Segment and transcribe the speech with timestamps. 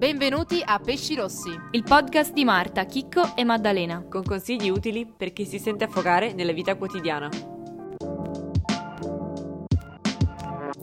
[0.00, 1.50] Benvenuti a Pesci Rossi.
[1.72, 4.02] il podcast di Marta, Chicco e Maddalena.
[4.08, 7.28] con consigli utili per chi si sente affogare nella vita quotidiana.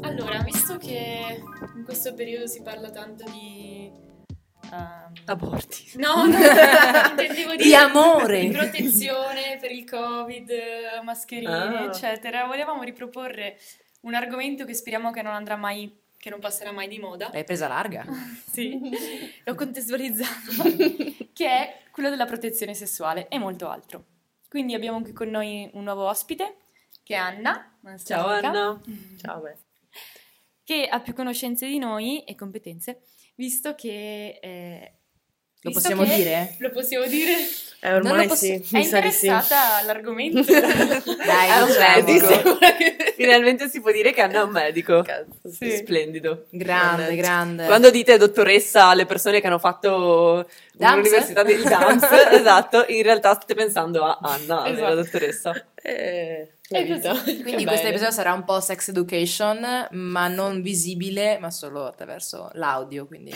[0.02, 1.44] Allora, visto che
[1.76, 3.92] in questo periodo si parla tanto di...
[4.72, 5.94] ehm, Aborti.
[5.96, 6.38] No, no,
[7.10, 8.40] intendevo Di dire amore.
[8.42, 10.50] di protezione per il Covid,
[11.04, 11.84] mascherine, Ah.
[11.86, 12.46] eccetera.
[12.46, 13.58] Volevamo riproporre
[14.02, 17.30] un argomento che speriamo che non andrà mai, che non passerà mai di moda.
[17.32, 18.06] L'hai presa larga?
[18.52, 18.80] Sì,
[19.46, 20.64] l'ho contestualizzato,
[21.34, 24.06] che è quello della protezione sessuale e molto altro.
[24.50, 26.58] Quindi abbiamo qui con noi un nuovo ospite,
[27.04, 27.78] che è Anna.
[28.04, 28.82] Ciao amica, Anna.
[29.22, 29.58] Ciao, beh.
[30.64, 33.02] Che ha più conoscenze di noi e competenze,
[33.36, 34.40] visto che...
[34.42, 34.97] eh,
[35.62, 36.56] Lo visto possiamo che- dire?
[36.60, 37.34] Lo possiamo dire?
[37.80, 39.26] Eh, Non ormai lo posso- sì, È mi sa di sì.
[39.28, 40.42] interessata all'argomento.
[40.46, 41.96] Dai, È un diciamo.
[42.06, 42.58] medico.
[43.18, 45.02] Finalmente si può dire che Anna è un medico.
[45.04, 45.76] Cazzo, Sì.
[45.78, 46.46] Splendido.
[46.52, 47.66] Grande, grande.
[47.66, 50.96] Quando dite dottoressa alle persone che hanno fatto Dams?
[50.98, 54.96] l'università del DAMS, esatto, in realtà state pensando a Anna, la Esatto.
[54.96, 55.66] dottoressa.
[55.82, 57.10] Eh, la È vita.
[57.12, 57.42] così.
[57.42, 63.06] Quindi questo episodio sarà un po' sex education, ma non visibile, ma solo attraverso l'audio,
[63.08, 63.34] quindi...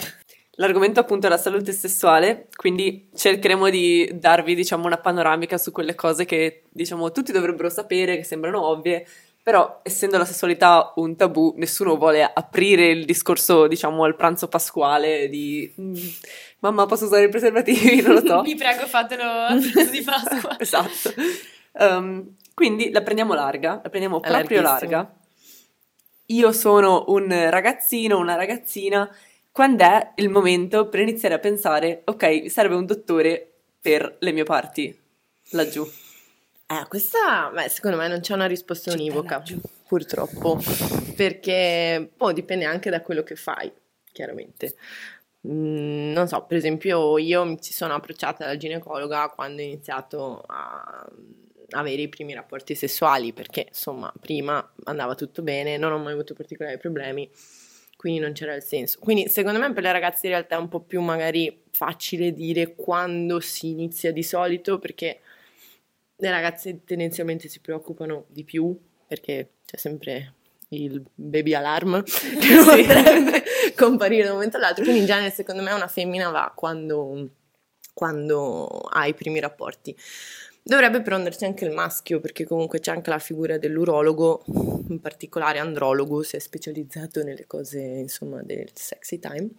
[0.62, 5.96] L'argomento appunto è la salute sessuale, quindi cercheremo di darvi diciamo una panoramica su quelle
[5.96, 9.08] cose che diciamo tutti dovrebbero sapere, che sembrano ovvie,
[9.42, 15.30] però essendo la sessualità un tabù, nessuno vuole aprire il discorso diciamo al pranzo pasquale
[15.30, 15.96] di "Mm,
[16.60, 18.42] mamma posso usare i preservativi, non lo so.
[18.46, 20.58] Vi prego, fatelo a pranzo di Pasqua.
[20.62, 21.12] esatto.
[21.72, 25.12] Um, quindi la prendiamo larga, la prendiamo È proprio larga.
[26.28, 29.10] Io sono un ragazzino, una ragazzina.
[29.54, 34.46] Quando è il momento per iniziare a pensare, ok, serve un dottore per le mie
[34.46, 34.98] parti
[35.50, 35.84] laggiù?
[35.84, 39.44] Eh, questa, beh, secondo me non c'è una risposta univoca,
[39.86, 40.58] purtroppo,
[41.18, 43.70] perché poi dipende anche da quello che fai,
[44.14, 44.74] chiaramente.
[45.46, 50.44] Mm, non so, per esempio io mi ci sono approcciata alla ginecologa quando ho iniziato
[50.48, 51.06] a
[51.72, 56.34] avere i primi rapporti sessuali, perché insomma prima andava tutto bene, non ho mai avuto
[56.34, 57.30] particolari problemi,
[58.02, 58.98] quindi non c'era il senso.
[58.98, 62.74] Quindi secondo me per le ragazze in realtà è un po' più magari facile dire
[62.74, 65.20] quando si inizia di solito, perché
[66.16, 68.76] le ragazze tendenzialmente si preoccupano di più
[69.06, 70.34] perché c'è sempre
[70.70, 73.44] il baby alarm che potrebbe
[73.76, 74.82] comparire da un momento all'altro.
[74.82, 77.30] Quindi in genere secondo me una femmina va quando,
[77.94, 79.96] quando ha i primi rapporti.
[80.64, 84.44] Dovrebbe però andarci anche il maschio perché comunque c'è anche la figura dell'urologo,
[84.90, 89.50] in particolare andrologo, si è specializzato nelle cose insomma del sexy time.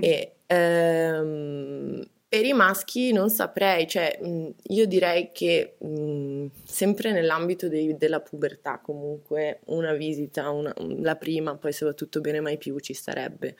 [0.00, 7.68] E ehm, per i maschi non saprei, cioè mh, io direi che mh, sempre nell'ambito
[7.68, 12.58] dei- della pubertà comunque una visita, una- la prima, poi se va tutto bene mai
[12.58, 13.54] più ci starebbe.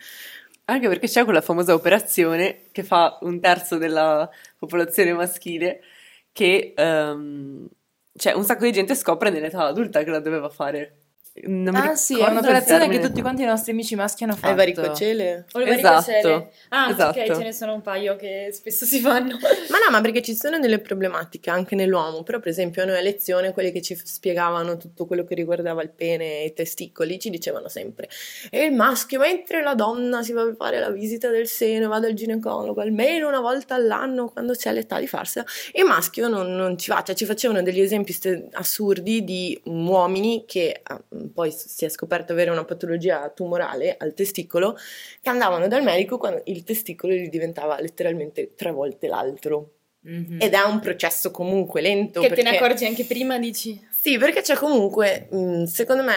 [0.66, 5.80] Anche perché c'è quella famosa operazione che fa un terzo della popolazione maschile
[6.34, 7.68] che ehm,
[8.16, 11.03] cioè un sacco di gente scopre nell'età adulta che la doveva fare.
[11.42, 14.46] Non mi Ah sì, è un'operazione che tutti quanti i nostri amici maschi hanno fatto.
[14.46, 15.46] Hai varicocele?
[15.54, 16.50] O le Esatto, varicocele.
[16.68, 17.18] Ah, esatto.
[17.18, 19.36] ok, ce ne sono un paio che spesso si fanno.
[19.68, 22.98] Ma no, ma perché ci sono delle problematiche anche nell'uomo, però per esempio a noi
[22.98, 27.18] a lezione quelli che ci spiegavano tutto quello che riguardava il pene e i testicoli
[27.18, 28.08] ci dicevano sempre
[28.50, 31.98] e il maschio mentre la donna si va a fare la visita del seno, va
[31.98, 36.78] dal ginecologo almeno una volta all'anno quando c'è l'età di farsela, il maschio non, non
[36.78, 41.02] ci va, cioè ci facevano degli esempi ste- assurdi di uomini che ah,
[41.32, 44.76] poi si è scoperto avere una patologia tumorale al testicolo
[45.20, 49.70] che andavano dal medico quando il testicolo gli diventava letteralmente tre volte l'altro.
[50.00, 50.38] Mhm.
[50.40, 52.20] Ed è un processo comunque lento.
[52.20, 53.80] Che te ne perché- accorgi anche prima, dici?
[53.90, 56.14] Sì, perché c'è comunque, mh, secondo me,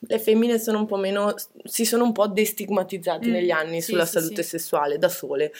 [0.00, 3.90] le femmine sono un po' meno, si sono un po' destigmatizzate Mm, negli anni sì,
[3.90, 4.48] sulla sì, salute sì.
[4.50, 5.52] sessuale da sole.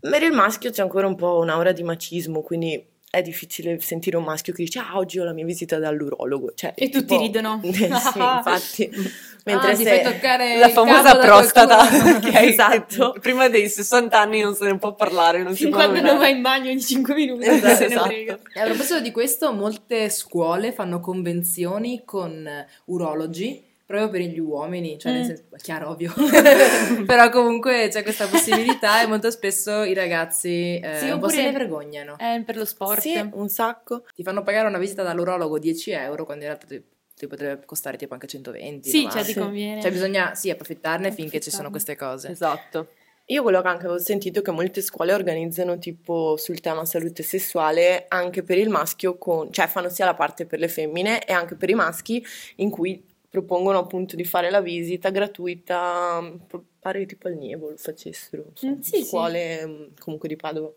[0.00, 4.24] Per il maschio c'è ancora un po' un'aura di macismo, quindi è difficile sentire un
[4.24, 6.52] maschio che dice ah oggi ho la mia visita dall'urologo.
[6.54, 7.60] Cioè, E tutti tipo- ridono.
[7.64, 8.90] sì, infatti.
[9.44, 9.84] Mentre ah, se...
[9.84, 11.80] fai toccare La famosa prostata,
[12.18, 12.34] ok?
[12.34, 13.12] Esatto.
[13.12, 16.32] Che Prima dei 60 anni non se ne può parlare, non Fin quando non vai
[16.32, 18.06] in bagno ogni 5 minuti, Esatto, se ne esatto.
[18.06, 18.38] frega.
[18.52, 22.46] E a proposito di questo, molte scuole fanno convenzioni con
[22.86, 25.24] urologi proprio per gli uomini, cioè nel Mm.
[25.24, 26.12] senso, è chiaro, ovvio,
[27.06, 31.32] però comunque c'è questa possibilità e molto spesso i ragazzi eh, Sì, un po' oppure-
[31.32, 32.16] se ne vergognano.
[32.18, 33.00] Eh, per lo sport.
[33.00, 34.04] Sì, un sacco.
[34.14, 36.82] Ti fanno pagare una visita dall'urologo 10 euro quando in realtà ti,
[37.16, 38.90] ti potrebbe costare tipo anche 120.
[38.90, 39.16] Sì, 90.
[39.24, 39.80] cioè ti conviene.
[39.80, 42.28] Cioè bisogna sì approfittarne finché ci sono queste cose.
[42.28, 42.88] Esatto.
[43.30, 47.22] Io quello che anche avevo sentito è che molte scuole organizzano tipo sul tema salute
[47.22, 51.32] sessuale anche per il maschio, con, cioè fanno sia la parte per le femmine e
[51.32, 52.24] anche per i maschi
[52.56, 56.34] in cui propongono appunto di fare la visita gratuita, mm,
[56.78, 59.04] pare tipo al Nievo lo facessero, Mm, sì, sì.
[59.04, 60.70] scuole mm, comunque di Padova.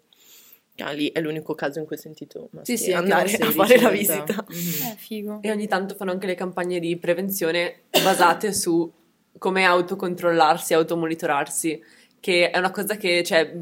[0.77, 3.53] Ah, lì è l'unico caso in cui ho sentito Sì, sì, sì, andare a 16
[3.53, 4.45] fare la realtà.
[4.47, 4.91] visita.
[4.91, 5.39] Eh, figo.
[5.41, 8.91] E ogni tanto fanno anche le campagne di prevenzione basate su
[9.37, 11.81] come autocontrollarsi, automonitorarsi,
[12.19, 13.53] che è una cosa che, cioè,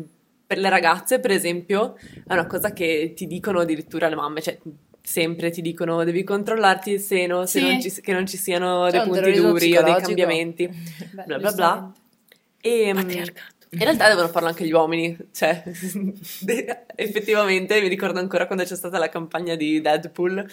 [0.46, 1.96] per le ragazze, per esempio,
[2.28, 4.58] è una cosa che ti dicono addirittura le mamme, cioè,
[5.10, 7.66] sempre ti dicono devi controllarti il seno, se Sì.
[7.66, 10.68] non ci- che non ci siano C'è dei un punti duri o dei cambiamenti,
[11.12, 11.92] Beh, bla bla bla.
[12.62, 13.66] E, Patriarcato.
[13.72, 15.64] in realtà devono farlo anche gli uomini, cioè
[16.96, 20.48] effettivamente mi ricordo ancora quando c'è stata la campagna di Deadpool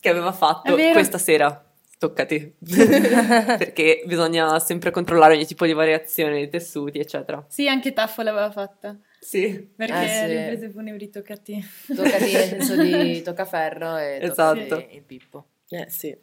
[0.00, 1.64] che aveva fatto questa sera,
[1.98, 7.44] toccati, perché bisogna sempre controllare ogni tipo di variazione dei tessuti, eccetera.
[7.48, 8.96] Sì, anche Taffo l'aveva fatta.
[9.24, 10.26] Sì, Perché Eh, sì.
[10.26, 11.64] le imprese funebri toccati.
[11.94, 14.84] Toccati nel senso di toccaferro e Esatto.
[14.90, 15.46] il pippo.
[15.68, 16.14] Eh sì.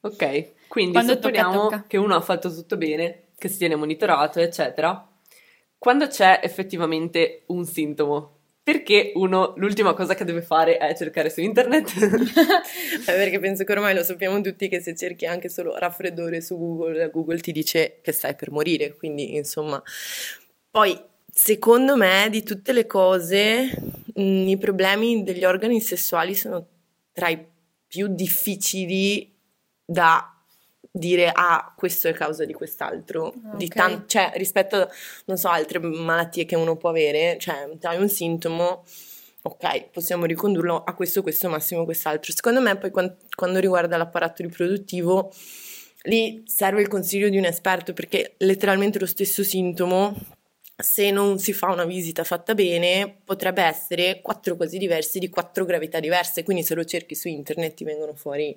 [0.00, 1.84] ok, quindi Quando tocca, supponiamo tocca.
[1.86, 5.08] che uno ha fatto tutto bene, che si tiene monitorato, eccetera.
[5.78, 11.40] Quando c'è effettivamente un sintomo, perché uno l'ultima cosa che deve fare è cercare su
[11.40, 11.92] internet?
[13.08, 16.58] Eh, Perché penso che ormai lo sappiamo tutti che se cerchi anche solo raffreddore su
[16.58, 19.80] Google, Google ti dice che stai per morire, quindi insomma.
[20.70, 21.00] Poi,
[21.38, 23.70] secondo me, di tutte le cose,
[24.12, 26.66] mh, i problemi degli organi sessuali sono
[27.12, 27.38] tra i
[27.86, 29.32] più difficili
[29.84, 30.34] da
[30.90, 33.74] dire ah, questo è causa di quest'altro, di Ok.
[33.74, 34.88] tan- cioè rispetto a,
[35.26, 38.84] non so, altre malattie che uno può avere, cioè hai un sintomo,
[39.42, 42.32] ok, possiamo ricondurlo a questo, questo, massimo quest'altro.
[42.32, 45.32] Secondo me poi quan- quando riguarda l'apparato riproduttivo,
[46.02, 50.16] lì serve il consiglio di un esperto perché letteralmente lo stesso sintomo,
[50.80, 55.64] se non si fa una visita fatta bene, potrebbe essere quattro casi diversi di quattro
[55.64, 58.56] gravità diverse, quindi se lo cerchi su internet ti vengono fuori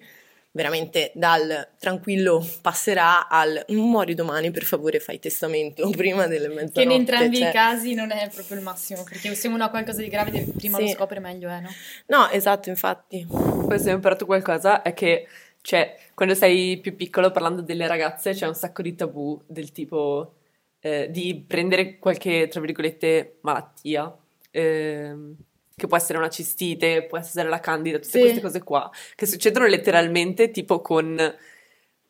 [0.53, 6.73] veramente dal tranquillo passerà al muori domani per favore fai testamento prima delle mezzanotte.
[6.73, 9.69] Che in entrambi cioè- i casi non è proprio il massimo, perché se uno ha
[9.69, 10.83] qualcosa di grave prima Sì.
[10.83, 11.69] lo scopre meglio, eh, no?
[12.07, 13.25] No, esatto, infatti.
[13.27, 15.25] Poi se ho imparato qualcosa è che,
[15.61, 20.33] cioè, quando sei più piccolo, parlando delle ragazze, c'è un sacco di tabù del tipo
[20.81, 24.13] eh, di prendere qualche, tra virgolette, malattia,
[24.51, 25.35] ehm,
[25.75, 28.19] che può essere una cistite, può essere la candida, tutte Sì.
[28.19, 31.35] queste cose qua, che succedono letteralmente tipo con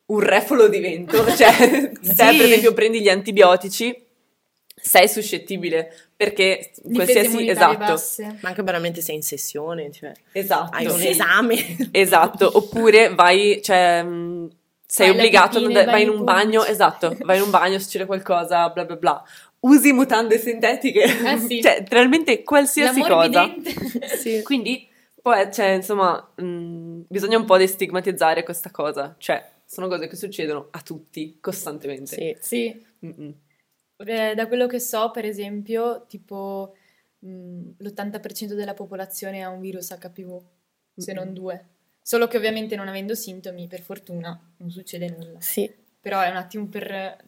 [0.06, 1.24] un refolo di vento.
[1.36, 2.16] Cioè, se Sì.
[2.16, 3.96] per esempio prendi gli antibiotici,
[4.84, 7.48] sei suscettibile perché Difese qualsiasi...
[7.50, 8.38] Esatto, basse.
[8.42, 10.76] Ma anche veramente sei in sessione, cioè esatto.
[10.76, 11.08] hai un Sì.
[11.10, 11.56] esame.
[11.92, 14.50] Esatto, oppure vai, cioè, mh,
[14.94, 17.80] sei Fai obbligato, ad pipì andare- vai in un bagno, esatto, vai in un bagno,
[17.80, 19.24] succede qualcosa, bla bla bla.
[19.62, 21.62] Usi mutande sintetiche, Eh sì.
[21.64, 23.50] cioè, realmente qualsiasi cosa.
[24.20, 24.42] Sì.
[24.44, 24.86] Quindi,
[25.22, 30.68] poi, cioè, insomma, mh, bisogna un po' destigmatizzare questa cosa, cioè, sono cose che succedono
[30.72, 32.08] a tutti, costantemente.
[32.08, 32.38] Sì.
[32.42, 33.34] Sì, Mm-mm.
[33.96, 36.76] Eh, da quello che so, per esempio, tipo
[37.20, 40.38] mh, l'80% della popolazione ha un virus HPV,
[40.98, 41.66] se non due.
[42.02, 45.40] Solo che ovviamente non avendo sintomi, per fortuna, non succede nulla.
[45.40, 45.72] Sì.
[46.00, 47.24] Però è un attimo per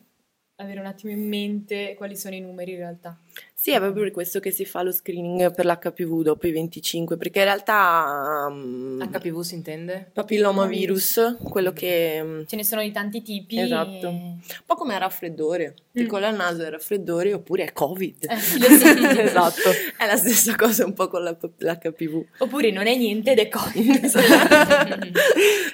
[0.55, 3.17] avere un attimo in mente quali sono i numeri in realtà.
[3.63, 7.15] Sì, è proprio per questo che si fa lo screening per l'HPV dopo i 25,
[7.15, 10.09] perché in realtà um, HPV si intende?
[10.11, 13.57] papilloma virus, quello che um, Ce ne sono di tanti tipi.
[13.57, 14.05] Esatto.
[14.07, 16.01] e- un po' come il raffreddore, Mm.
[16.03, 18.25] piccolo al naso è il raffreddore oppure è Covid.
[18.29, 18.57] Eh, sì.
[19.21, 19.69] Esatto.
[19.97, 22.25] È la stessa cosa un po' con la- l'HPV.
[22.39, 24.03] Oppure non è niente ed è Covid.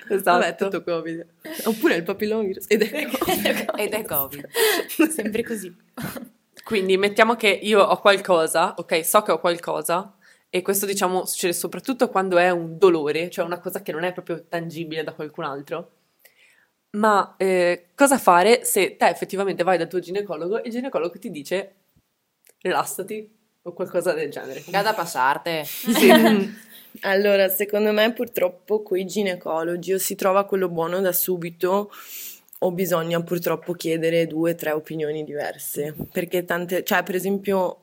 [0.10, 0.40] Esatto.
[0.40, 1.26] Vabbè, tutto Covid.
[1.64, 3.72] Oppure il papillomavirus ed è Covid.
[3.78, 4.48] Ed è Covid.
[5.10, 5.74] Sempre così.
[6.70, 10.16] Quindi mettiamo che io ho qualcosa, ok, so che ho qualcosa,
[10.52, 14.14] e questo diciamo succede soprattutto quando è un dolore, cioè una cosa che non è
[14.14, 15.92] proprio tangibile da qualcun altro.
[16.92, 21.32] Ma eh, cosa fare se te effettivamente vai dal tuo ginecologo e il ginecologo ti
[21.32, 21.74] dice
[22.62, 23.28] rilassati
[23.64, 24.64] o qualcosa del genere?
[24.68, 25.64] Gada passarte.
[25.74, 26.68] Sì.
[27.02, 31.92] Allora, secondo me purtroppo coi ginecologi o si trova quello buono da subito
[32.60, 35.96] o bisogna purtroppo chiedere due o tre opinioni diverse.
[36.12, 37.78] Perché tante, cioè per esempio,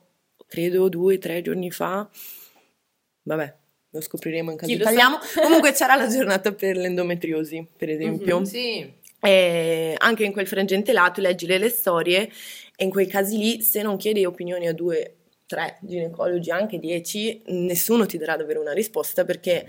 [0.47, 2.07] credo due o tre giorni fa,
[3.23, 3.55] vabbè,
[3.91, 4.83] lo scopriremo in caso Chi sa?
[4.83, 5.17] parliamo.
[5.41, 8.39] Comunque c'era la giornata per l'endometriosi, per esempio.
[8.39, 8.93] Mhm, Sì.
[9.19, 12.29] E anche in quel frangente là tu leggi le, le storie
[12.75, 15.15] e in quei casi lì se non chiedi opinioni a due,
[15.47, 19.65] tre ginecologi, anche dieci, nessuno ti darà davvero una risposta perché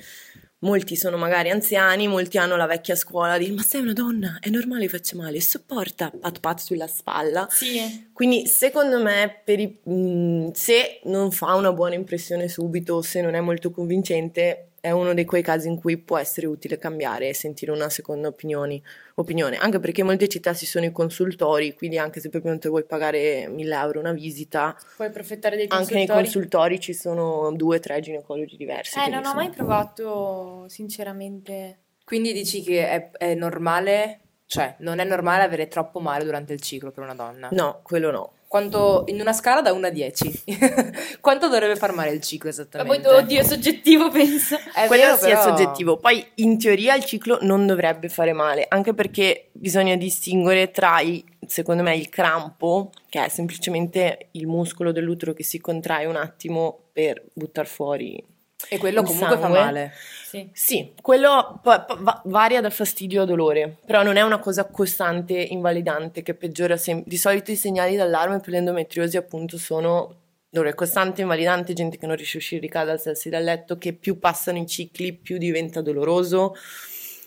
[0.61, 4.49] molti sono magari anziani, molti hanno la vecchia scuola di ma sei una donna, è
[4.49, 7.47] normale che faccia male, sopporta, pat pat sulla spalla.
[7.51, 13.21] Sì, Quindi secondo me per i- mh, se non fa una buona impressione subito, se
[13.21, 17.29] non è molto convincente, è uno di quei casi in cui può essere utile cambiare
[17.29, 18.81] e sentire una seconda opinione,
[19.17, 19.57] opinione.
[19.57, 22.69] Anche perché in molte città ci sono i consultori, quindi anche se proprio non ti
[22.69, 26.23] vuoi pagare 1000 euro una visita, Puoi approfittare dei anche nei consultori.
[26.23, 28.99] consultori ci sono due o tre ginecologi diversi.
[28.99, 31.79] Eh, non ho mai provato, sinceramente.
[32.05, 36.61] Quindi dici che è, è normale, cioè non è normale avere troppo male durante il
[36.61, 37.49] ciclo per una donna?
[37.53, 38.33] No, quello no.
[38.49, 40.45] Quanto, in una scala da 1 a 10,
[41.21, 43.07] quanto dovrebbe far male il ciclo esattamente?
[43.07, 44.57] poi, oddio, è soggettivo, penso.
[44.75, 45.97] È Quello vero, sì è però- soggettivo.
[45.99, 51.23] Poi in teoria il ciclo non dovrebbe fare male, anche perché bisogna distinguere tra il,
[51.47, 56.85] secondo me, il crampo, che è semplicemente il muscolo dell'utero che si contrae un attimo
[56.91, 58.25] per buttare fuori.
[58.71, 59.59] E quello comunque fa sangue.
[59.61, 59.93] male.
[60.29, 60.47] Sì.
[60.53, 65.33] Sì, quello po- va- varia da fastidio a dolore, però non è una cosa costante,
[65.35, 67.05] invalidante, che peggiora sempre.
[67.09, 70.15] Di solito i segnali d'allarme per l'endometriosi appunto sono
[70.51, 73.95] dolore costante, invalidante, gente che non riesce a uscire di casa, alzarsi dal letto, che
[73.95, 76.55] più passano i cicli più diventa doloroso.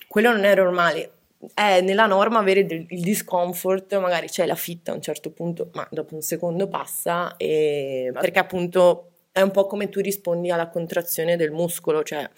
[0.08, 1.12] Quello non è normale.
[1.56, 5.70] È nella norma avere del- il discomfort, magari c'è la fitta a un certo punto,
[5.74, 10.70] ma dopo un secondo passa, e- perché appunto è un po' come tu rispondi alla
[10.70, 12.30] contrazione del muscolo, cioè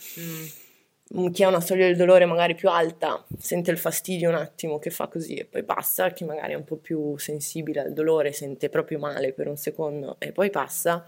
[1.16, 1.28] Mm.
[1.28, 4.90] Chi ha una soglia del dolore magari più alta sente il fastidio un attimo che
[4.90, 8.68] fa così e poi passa, chi magari è un po' più sensibile al dolore sente
[8.70, 11.06] proprio male per un secondo e poi passa.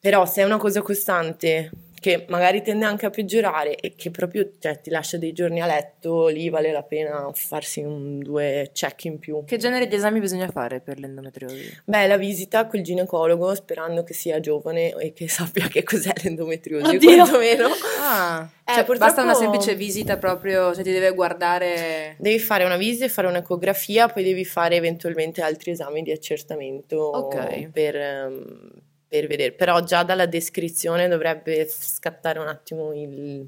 [0.00, 1.70] Però se è una cosa costante
[2.02, 5.66] che magari tende anche a peggiorare e che proprio cioè, ti lascia dei giorni a
[5.66, 9.44] letto, lì vale la pena farsi un, due check in più.
[9.44, 11.78] Che genere di esami bisogna fare per l'endometriosi?
[11.84, 16.96] Beh, la visita col ginecologo sperando che sia giovane e che sappia che cos'è l'endometriosi,
[16.96, 17.14] Oddio!
[17.14, 17.68] quantomeno.
[18.00, 22.16] Ah, Eh, cioè, purtroppo- basta una semplice visita proprio, cioè ti deve guardare...
[22.18, 27.68] Devi fare una visita fare un'ecografia, poi devi fare eventualmente altri esami di accertamento Ok.
[27.70, 28.70] per, ehm,
[29.12, 29.52] per vedere.
[29.52, 33.46] Però già dalla descrizione dovrebbe scattare un attimo il...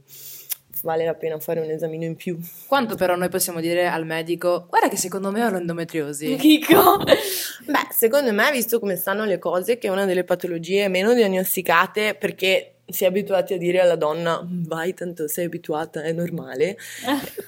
[0.82, 2.38] Vale la pena fare un esamino in più.
[2.66, 6.36] Quanto però noi possiamo dire al medico, guarda che secondo me ho l'endometriosi.
[6.36, 6.98] Chico.
[6.98, 12.16] Beh, secondo me, visto come stanno le cose, che è una delle patologie meno diagnosticate,
[12.16, 16.76] perché si è abituati a dire alla donna, vai, tanto sei abituata, è normale,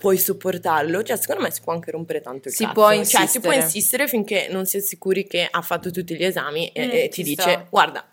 [0.00, 1.02] puoi sopportarlo.
[1.02, 2.74] Cioè, secondo me si può anche rompere tanto il Si cazzo.
[2.74, 4.08] può Cioè, si può insistere.
[4.08, 7.24] finché non si è sicuri che ha fatto tutti gli esami e, Mm, e ti
[7.32, 7.44] sta.
[7.44, 8.04] dice, guarda,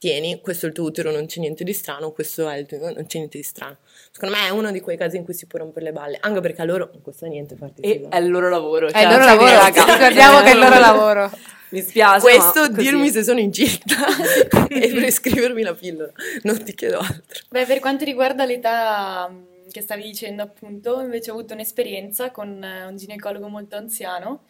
[0.00, 2.78] tieni, questo è il tuo utero, non c'è niente di strano, questo è il tuo,
[2.78, 3.76] non c'è niente di strano.
[4.10, 6.40] Secondo me è uno di quei casi in cui si può rompere le balle, anche
[6.40, 8.86] perché a loro non costa niente farti E è il loro lavoro.
[8.86, 11.30] È cioè, il loro cioè, lavoro, raga, ricordiamo che è il loro lavoro.
[11.68, 13.94] Mi spiace, Questo dirmi se sono incinta
[14.68, 16.10] e prescrivermi la pillola,
[16.42, 17.44] non ti chiedo altro.
[17.50, 22.64] Beh, per quanto riguarda l'età mh, che stavi dicendo, appunto, invece ho avuto un'esperienza con
[22.64, 24.44] eh, un ginecologo molto anziano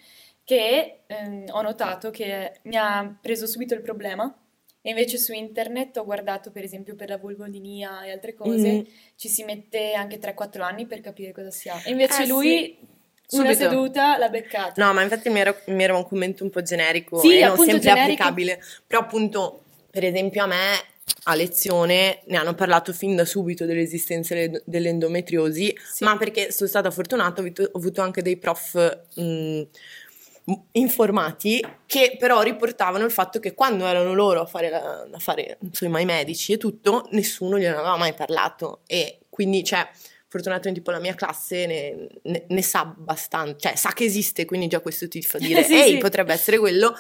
[0.45, 4.33] che ehm, ho notato che mi ha preso subito il problema
[4.83, 8.81] e invece su internet ho guardato, per esempio, per la vulvodinia e altre cose, Mm.
[9.17, 11.81] ci si mette anche 3-4 anni per capire cosa si ha.
[11.85, 12.77] E invece Eh, lui,
[13.33, 13.71] una Subito.
[13.71, 14.85] seduta, l'ha beccata.
[14.85, 17.57] No, ma infatti mi era, mi era un commento un po' generico Sì, e non
[17.57, 18.03] sempre generico.
[18.23, 18.63] applicabile.
[18.87, 20.85] Però appunto, per esempio a me
[21.25, 26.05] a lezione ne hanno parlato fin da subito dell'esistenza delle- dell'endometriosi, Sì.
[26.05, 28.75] ma perché sono stata fortunata, ho avuto, ho avuto anche dei prof
[29.15, 29.63] mh,
[30.73, 35.59] informati che però riportavano il fatto che quando erano loro a fare, la- a fare
[35.63, 39.87] insomma i medici e tutto, nessuno gliene aveva mai parlato e quindi cioè
[40.29, 44.69] fortunatamente tipo la mia classe ne, ne- ne sa abbastanza, cioè sa che esiste, quindi
[44.69, 45.99] già questo ti fa dire Sì, ehi sì.
[45.99, 46.95] potrebbe essere quello,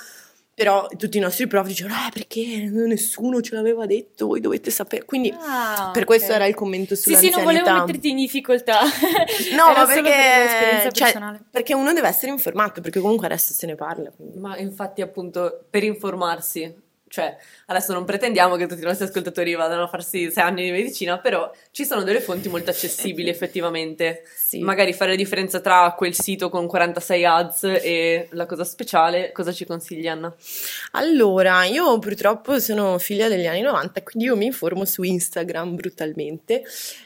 [0.60, 5.06] però tutti i nostri prof dicevano eh perché nessuno ce l'aveva detto, voi dovete sapere,
[5.06, 6.34] quindi Ah, per questo ok.
[6.34, 7.62] era il commento Sì, sì, non sull'anzianità.
[7.70, 8.80] volevo metterti in difficoltà.
[9.56, 11.40] No, ma solo perché, per l'esperienza cioè, personale.
[11.50, 14.10] perché uno deve essere informato, perché comunque adesso se ne parla.
[14.14, 14.38] quindi.
[14.38, 16.74] Ma infatti, appunto, per informarsi,
[17.10, 17.36] cioè,
[17.66, 21.18] adesso non pretendiamo che tutti i nostri ascoltatori vadano a farsi sei anni di medicina,
[21.18, 24.22] però ci sono delle fonti molto accessibili effettivamente.
[24.32, 24.60] Sì.
[24.60, 29.50] Magari fare la differenza tra quel sito con 46 ads e la cosa speciale, cosa
[29.50, 30.32] ci consigli Anna?
[30.92, 36.62] Allora, io purtroppo sono figlia degli anni 90, quindi io mi informo su Instagram brutalmente.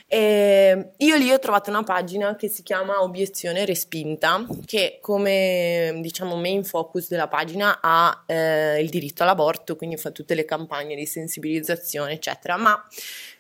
[0.07, 6.37] E io lì ho trovato una pagina che si chiama Obiezione Respinta, che come diciamo
[6.37, 11.07] main focus della pagina ha eh, il diritto all'aborto, quindi fa tutte le campagne di
[11.07, 12.87] sensibilizzazione, eccetera, ma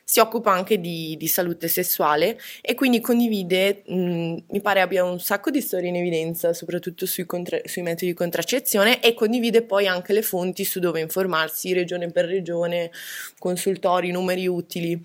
[0.06, 5.18] si occupa anche di, di salute sessuale e quindi condivide, mh, mi pare abbia un
[5.18, 9.86] sacco di storie in evidenza, soprattutto sui, contra- sui metodi di contraccezione e condivide poi
[9.86, 12.90] anche le fonti su dove informarsi, regione per regione,
[13.38, 15.00] consultori, numeri utili.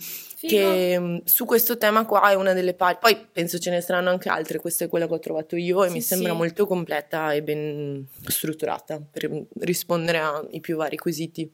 [0.48, 4.10] Che mh, su questo tema qua è una delle pagine, poi penso ce ne saranno
[4.10, 6.38] anche altre, questa è quella che ho trovato io e Sì, mi sembra sì.
[6.38, 9.30] molto completa e ben strutturata per
[9.60, 11.52] rispondere ai più vari quesiti.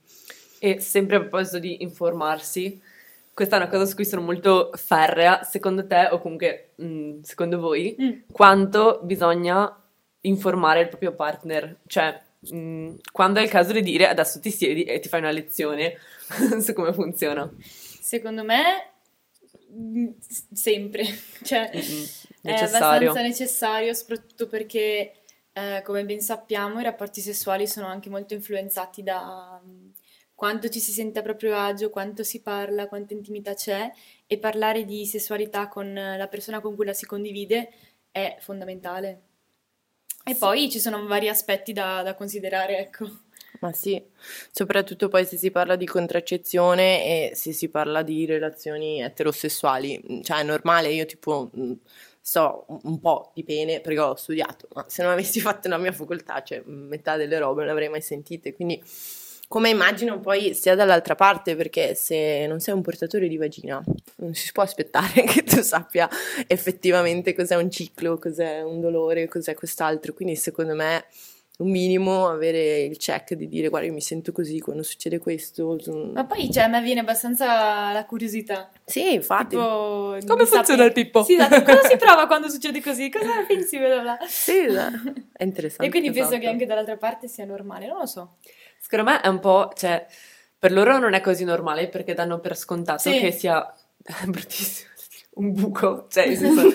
[0.60, 2.82] E sempre a proposito di informarsi,
[3.34, 7.60] questa è una cosa su cui sono molto ferrea, secondo te o comunque mh, secondo
[7.60, 8.12] voi, Mm.
[8.32, 9.78] quanto bisogna
[10.22, 11.78] informare il proprio partner?
[11.86, 12.20] Cioè,
[12.52, 15.98] mh, quando è il caso di dire adesso ti siedi e ti fai una lezione
[16.62, 17.52] su come funziona.
[18.06, 18.94] Secondo me,
[19.72, 20.08] mm,
[20.54, 21.04] sempre.
[21.44, 22.04] Cioè, Mm,
[22.44, 23.10] è necessario.
[23.10, 29.02] abbastanza necessario, soprattutto perché, eh, come ben sappiamo, i rapporti sessuali sono anche molto influenzati
[29.04, 29.90] da mm,
[30.36, 33.92] quanto ci si sente a proprio agio, quanto si parla, quanta intimità c'è
[34.28, 37.72] e parlare di sessualità con la persona con cui la si condivide
[38.12, 39.22] è fondamentale.
[40.26, 43.08] E poi ci sono vari aspetti da, da considerare, ecco.
[43.60, 44.02] Ma sì,
[44.52, 50.22] soprattutto poi se si parla di contraccezione e se si parla di relazioni eterosessuali, Mm,
[50.22, 51.72] cioè è normale, io tipo mm,
[52.22, 55.92] so un- po' di pene perché ho studiato, ma se non avessi fatto la mia
[55.92, 58.82] facoltà, cioè mm, metà delle robe non le avrei mai sentite, quindi
[59.48, 63.82] come immagino poi sia dall'altra parte, perché se non sei un portatore di vagina,
[64.18, 66.10] non si può aspettare che tu sappia
[66.48, 71.06] effettivamente cos'è un ciclo, cos'è un dolore, cos'è quest'altro, quindi secondo me
[71.58, 75.78] un minimo avere il check di dire guarda io mi sento così quando succede questo.
[76.14, 78.70] Ma poi, cioè, a me viene abbastanza la curiosità.
[78.84, 81.24] sì infatti Tipo, Come funziona sapere- il pippo?
[81.24, 81.64] Sì, esatto.
[81.64, 83.10] Cosa si prova quando succede così?
[83.10, 83.78] Cosa pensi?
[83.78, 84.18] Bla, bla.
[84.28, 84.92] sì bla.
[85.34, 86.42] è interessante E quindi penso esatto.
[86.42, 88.36] che anche dall'altra parte sia normale, non lo so.
[88.78, 90.06] Secondo me è un po', cioè,
[90.60, 93.18] per loro non è così normale perché danno per scontato Sì.
[93.20, 93.66] che sia
[94.28, 94.90] bruttissimo,
[95.36, 96.74] un buco, cioè, senso-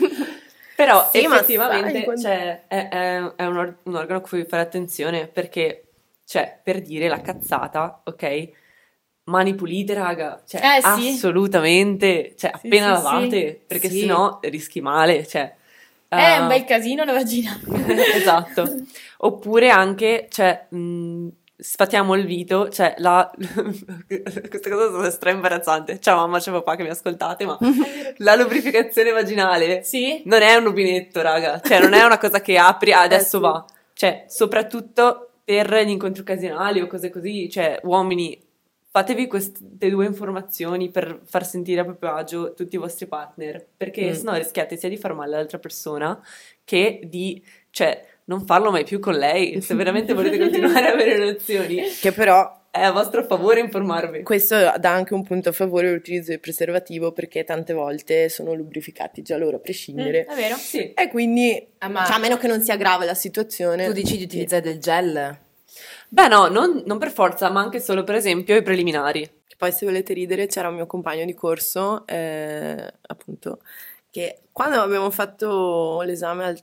[0.91, 4.63] però Sì, effettivamente quando- cioè, è, è- è un, or- un organo a cui fare
[4.63, 5.85] attenzione perché,
[6.25, 8.49] cioè, per dire la cazzata, ok?
[9.25, 14.01] Mani pulite, raga, cioè, Eh, assolutamente, cioè, Sì, appena sì, lavate, perché Sì.
[14.01, 15.55] sennò rischi male, cioè...
[16.09, 17.57] È eh, un bel casino la vagina.
[18.15, 18.69] esatto.
[19.19, 21.29] Oppure anche, cioè, mh,
[21.61, 23.31] sfatiamo il vito, cioè, la...
[24.49, 26.00] questa cosa è stra imbarazzante.
[26.00, 27.59] Ciao mamma, ciao papà che mi ascoltate, ma
[28.19, 30.23] la lubrificazione vaginale Sì?
[30.25, 31.61] non è un rubinetto, raga.
[31.61, 33.43] Cioè, non è una cosa che apri, ah, adesso sì.
[33.43, 33.65] va.
[33.93, 38.41] Cioè, soprattutto per gli incontri occasionali o cose così, cioè, uomini,
[38.91, 44.11] fatevi queste due informazioni per far sentire a proprio agio tutti i vostri partner, perché
[44.11, 44.13] Mm.
[44.13, 46.21] sennò rischiate sia di far male all'altra persona
[46.65, 49.60] che di, cioè, non farlo mai più con lei.
[49.62, 54.23] Se veramente volete continuare a avere relazioni, che però è a vostro favore informarvi.
[54.23, 59.23] questo dà anche un punto a favore l'utilizzo del preservativo perché tante volte sono lubrificati
[59.23, 60.54] già loro a prescindere Mm, è vero?
[60.54, 60.93] Sì.
[60.93, 64.16] e quindi Ah, ma cioè, a meno che non sia grave la situazione tu dici
[64.16, 65.38] di utilizzare del gel?
[66.10, 69.28] Beh, no, non, non per forza, ma anche solo, per esempio, i preliminari.
[69.56, 73.60] Poi se volete ridere c'era un mio compagno di corso, eh, appunto,
[74.10, 76.58] che quando abbiamo fatto l'esame al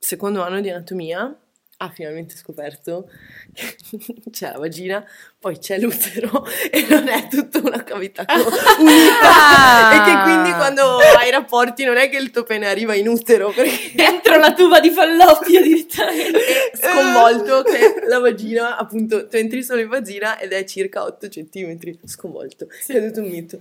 [0.00, 1.36] secondo anno di anatomia
[1.82, 3.08] ha finalmente scoperto
[3.54, 3.76] che
[4.30, 5.04] c'è la vagina,
[5.38, 8.24] poi c'è l'utero e non è tutta una cavità
[8.78, 13.08] unita e che quindi quando hai rapporti non è che il tuo pene arriva in
[13.08, 16.70] utero perché Dentro la tuba di falloppio direttamente.
[16.70, 21.28] è sconvolto che la vagina, appunto, tu entri solo in vagina ed è circa 8
[21.28, 23.60] centimetri, sconvolto, è tutto un mito.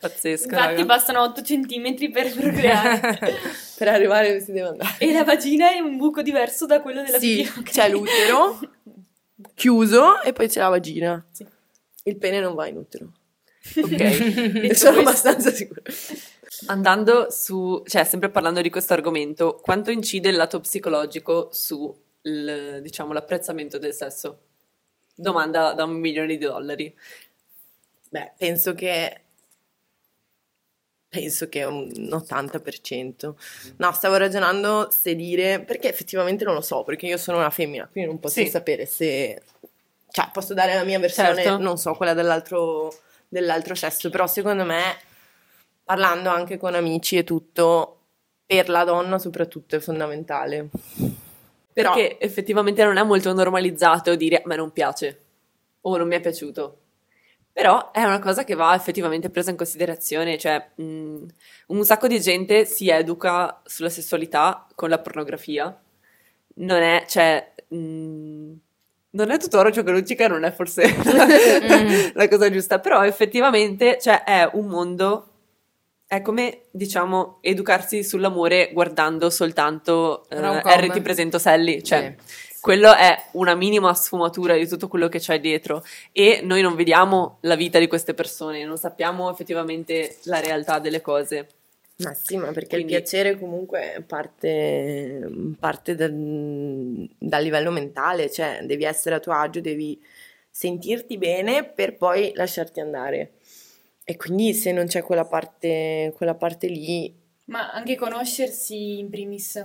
[0.00, 0.84] Pazzesco, Infatti raga.
[0.86, 3.18] bastano 8 centimetri per procreare.
[3.80, 4.94] Per arrivare dove si deve andare.
[4.98, 7.62] e la vagina è un buco diverso da quello della Sì, ok?
[7.70, 8.58] c'è l'utero
[9.54, 11.26] chiuso e poi c'è la vagina.
[11.32, 11.46] Sì.
[12.04, 13.12] Il pene non va in utero.
[13.76, 13.86] Ok.
[13.92, 15.80] Sono questo- abbastanza sicura.
[16.66, 22.80] Andando su, cioè sempre parlando di questo argomento, quanto incide il lato psicologico su, il,
[22.82, 24.40] diciamo, l'apprezzamento del sesso?
[25.14, 26.94] Domanda da un milione di dollari.
[28.10, 29.20] Beh, penso che
[31.10, 33.34] penso che un 80%.
[33.78, 37.86] No, stavo ragionando se dire perché effettivamente non lo so, perché io sono una femmina,
[37.90, 38.48] quindi non posso Sì.
[38.48, 39.42] sapere se
[40.12, 41.58] cioè posso dare la mia versione, Certo.
[41.58, 42.94] non so, quella dell'altro
[43.28, 44.96] dell'altro sesso, però secondo me
[45.84, 47.96] parlando anche con amici e tutto
[48.46, 50.68] per la donna soprattutto è fondamentale.
[51.72, 55.20] Però Perché effettivamente non è molto normalizzato dire a me non piace
[55.82, 56.78] o non mi è piaciuto.
[57.60, 61.24] Però è una cosa che va effettivamente presa in considerazione, cioè mh,
[61.66, 65.78] un sacco di gente si educa sulla sessualità con la pornografia.
[66.54, 68.52] Non è, cioè, mh,
[69.10, 70.84] non è che luccica, non è forse
[72.14, 75.26] la cosa giusta, però effettivamente, cioè, è un mondo
[76.06, 80.38] è come, diciamo, educarsi sull'amore guardando soltanto eh.
[80.40, 82.49] R ti presento Sally, cioè Sì.
[82.60, 87.38] Quello è una minima sfumatura di tutto quello che c'è dietro e noi non vediamo
[87.42, 91.48] la vita di queste persone, non sappiamo effettivamente la realtà delle cose.
[91.98, 98.60] Ma sì, ma perché Quindi- il piacere comunque parte, parte dal, dal livello mentale, cioè
[98.62, 100.00] devi essere a tuo agio, devi
[100.50, 103.32] sentirti bene per poi lasciarti andare.
[104.04, 107.14] E quindi se non c'è quella parte, quella parte lì,
[107.46, 109.62] Ma anche conoscersi in primis.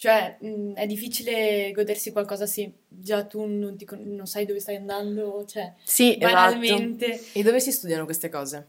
[0.00, 4.60] Cioè, mh, è difficile godersi qualcosa se già tu non, ti con- non sai dove
[4.60, 7.20] stai andando, cioè, sì, esatto, banalmente.
[7.32, 8.66] E dove si studiano queste cose?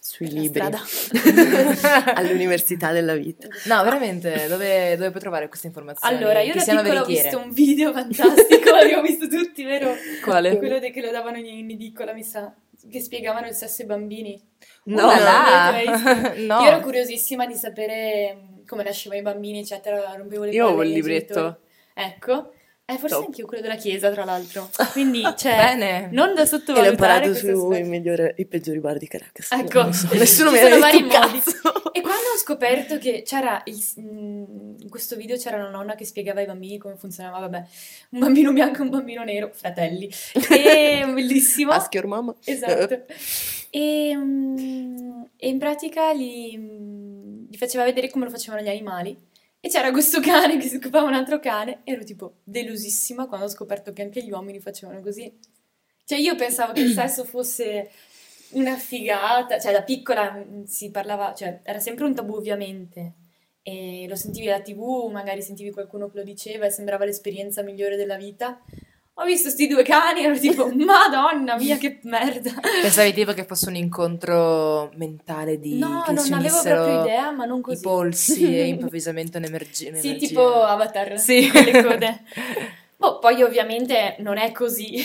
[0.00, 0.60] sui La libri,
[2.14, 3.46] all'università della vita.
[3.66, 6.16] No, veramente, dove, dove puoi trovare queste informazioni?
[6.16, 9.94] Allora, io che da piccola ho visto un video fantastico, l'abbiamo visto tutti, vero?
[10.24, 10.56] Quale?
[10.58, 12.52] Quello de- che lo davano in, edicola, mi sa,
[12.90, 14.42] che spiegavano il sesso ai bambini.
[14.84, 16.60] No, là no, no.
[16.62, 18.36] Io ero curiosissima di sapere
[18.72, 21.34] come nascevano i bambini, eccetera, rompevo le Io avevo il libretto.
[21.34, 21.54] genitori.
[21.94, 22.52] Ecco,
[22.86, 23.26] e forse Top.
[23.26, 24.70] anche io quello della chiesa, tra l'altro.
[24.92, 26.08] Quindi, cioè, Bene.
[26.10, 29.52] non da E l'ho sottovalutare imparato sui migliori, i peggiori bar di Caracas.
[29.52, 31.42] Ecco, Non so, nessuno mi ha detto vari modi.
[31.92, 36.06] E quando ho scoperto che c'era il, mm, in questo video c'era una nonna che
[36.06, 37.64] spiegava ai bambini come funzionava, vabbè,
[38.10, 40.10] un bambino bianco e un bambino nero, fratelli,
[40.50, 41.72] e bellissimo.
[41.72, 42.34] Ask your mama.
[42.44, 43.02] Esatto.
[43.70, 47.21] E, mm, e in pratica gli, mm,
[47.52, 49.14] gli faceva vedere come lo facevano gli animali.
[49.60, 51.80] E c'era questo cane che si occupava un altro cane.
[51.84, 55.30] Ero tipo delusissima quando ho scoperto che anche gli uomini facevano così.
[56.06, 57.90] Cioè io pensavo che il sesso fosse
[58.52, 59.60] una figata.
[59.60, 63.12] Cioè da piccola mm, si parlava, cioè era sempre un tabù ovviamente.
[63.62, 67.96] E lo sentivi alla tv, magari sentivi qualcuno che lo diceva e sembrava l'esperienza migliore
[67.96, 68.62] della vita.
[69.16, 72.52] Ho visto sti due cani e ero tipo, madonna mia che merda.
[72.80, 77.58] Pensavi tipo che fosse un incontro mentale di No, non avevo proprio idea, ma non
[77.58, 77.82] i così.
[77.82, 81.50] polsi e improvvisamente un'emerg- Sì, tipo Avatar, Sì.
[81.50, 82.22] con le code.
[82.96, 84.96] Boh, poi ovviamente non è così,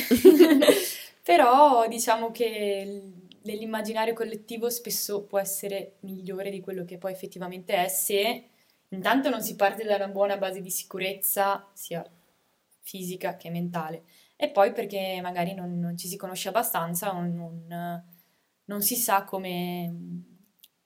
[1.24, 3.02] però diciamo che
[3.42, 8.44] nell'immaginario collettivo spesso può essere migliore di quello che poi effettivamente è se
[8.90, 12.06] intanto non si parte da una buona base di sicurezza, sia
[12.88, 14.06] fisica che mentale,
[14.38, 18.04] e poi perché magari non, non ci si conosce abbastanza o non,
[18.64, 19.94] non si sa come,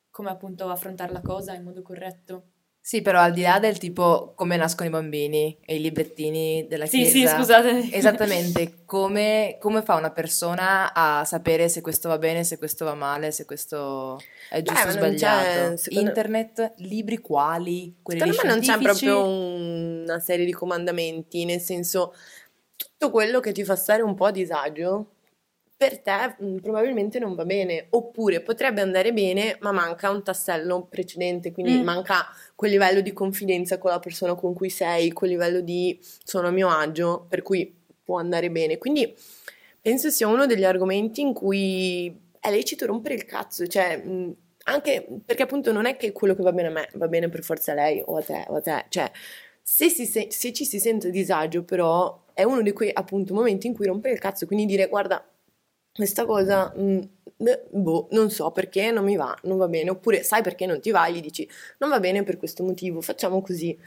[0.10, 2.48] come appunto affrontare la cosa in modo corretto.
[2.84, 6.88] Sì, però al di là del tipo come nascono i bambini e i librettini della
[6.88, 7.12] Sì, chiesa.
[7.12, 7.89] sì, scusate.
[7.94, 12.96] Esattamente, come, come fa una persona a sapere se questo va bene, se questo va
[12.96, 15.78] male, se questo è giusto o sbagliato?
[15.78, 17.98] secondo- Internet, libri quali?
[18.02, 22.15] Quelli Secondo me non c'è proprio un- una serie di comandamenti, nel senso
[22.76, 25.12] tutto quello che ti fa stare un po' a disagio
[25.82, 30.86] per te mh, probabilmente non va bene, oppure potrebbe andare bene, ma manca un tassello
[30.88, 31.84] precedente, quindi Mm.
[31.84, 36.50] manca quel livello di confidenza con la persona con cui sei, quel livello di sono
[36.50, 38.78] a mio agio, per cui può andare bene.
[38.78, 39.12] Quindi
[39.82, 45.08] penso sia uno degli argomenti in cui è lecito rompere il cazzo, cioè mh, anche
[45.26, 47.72] perché appunto non è che quello che va bene a me va bene per forza
[47.72, 49.10] a lei o a te o a te, cioè
[49.63, 53.34] se, si se- se ci si sente a disagio però è uno di quei appunto
[53.34, 55.26] momenti in cui rompere il cazzo, quindi dire guarda
[55.93, 56.99] questa cosa, mh,
[57.38, 60.80] beh, boh, non so perché non mi va, non va bene, oppure sai perché non
[60.82, 61.47] ti va, gli dici
[61.80, 63.77] non va bene per questo motivo, facciamo così,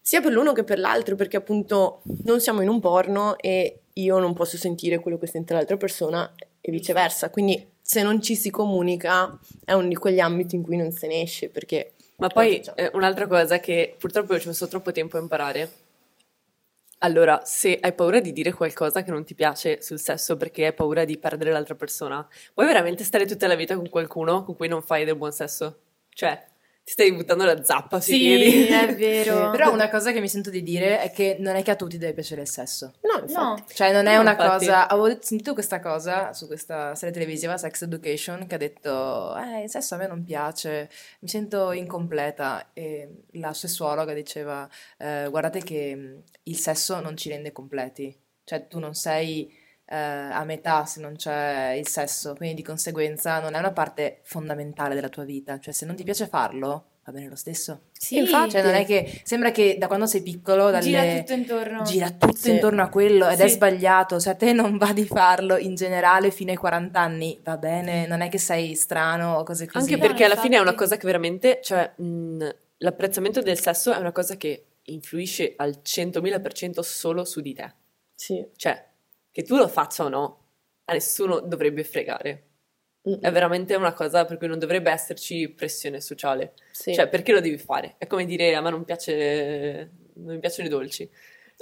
[0.00, 4.18] sia per l'uno che per l'altro, perché appunto non siamo in un porno e io
[4.18, 8.50] non posso sentire quello che sente l'altra persona e viceversa, quindi se non ci si
[8.50, 12.56] comunica è uno di quegli ambiti in cui non se ne esce, perché Ma poi
[12.56, 12.76] facciamo?
[12.76, 15.79] eh, un'altra cosa che purtroppo ci ho messo troppo tempo a imparare.
[17.02, 20.74] Allora, se hai paura di dire qualcosa che non ti piace sul sesso perché hai
[20.74, 24.68] paura di perdere l'altra persona, vuoi veramente stare tutta la vita con qualcuno con cui
[24.68, 25.80] non fai del buon sesso?
[26.10, 26.38] Cioè,
[26.90, 28.66] ti stai buttando la zappa sui Sì, piedi.
[28.66, 29.50] è vero.
[29.50, 31.98] Però una cosa che mi sento di dire è che non è che a tutti
[31.98, 32.94] deve piacere il sesso.
[33.02, 33.62] no, infatti.
[33.62, 34.64] No, Cioè, non è No, una infatti.
[34.66, 34.88] cosa.
[34.88, 39.70] Avevo sentito questa cosa su questa serie televisiva, Sex Education, che ha detto: Eh, il
[39.70, 42.70] sesso a me non piace, mi sento incompleta.
[42.72, 48.12] E la sessuologa diceva: "Eh, Guardate che mh, il sesso non ci rende completi.
[48.42, 49.48] Cioè, tu non sei
[49.90, 54.20] eh, a metà se non c'è il sesso, quindi di conseguenza non è una parte
[54.22, 55.58] fondamentale della tua vita.
[55.58, 57.80] Cioè, se non ti piace farlo, va bene lo stesso.
[57.92, 58.50] sì, infatti.
[58.52, 61.82] Cioè, non è che sembra che da quando sei piccolo, dalle gira tutto intorno.
[61.82, 62.50] gira tutto Sì.
[62.52, 63.54] intorno a quello ed è Sì.
[63.54, 64.18] sbagliato.
[64.20, 68.06] Se a te non va di farlo in generale fino ai 40 anni, va bene,
[68.06, 69.78] non è che sei strano o cose così.
[69.92, 70.76] Anche No, perché alla fine è una infatti.
[70.88, 72.48] cosa che veramente, cioè, mh,
[72.78, 77.72] l'apprezzamento del sesso è una cosa che influisce al 100.000% solo su di te.
[78.14, 78.46] Sì.
[78.56, 78.84] Cioè,
[79.30, 80.44] che tu lo faccia o no,
[80.84, 82.44] a nessuno dovrebbe fregare.
[83.08, 86.52] Mm, È veramente una cosa per cui non dovrebbe esserci pressione sociale.
[86.70, 86.92] sì.
[86.94, 87.94] Cioè, perché lo devi fare?
[87.98, 91.08] È come dire a me non piace, non mi piacciono i dolci.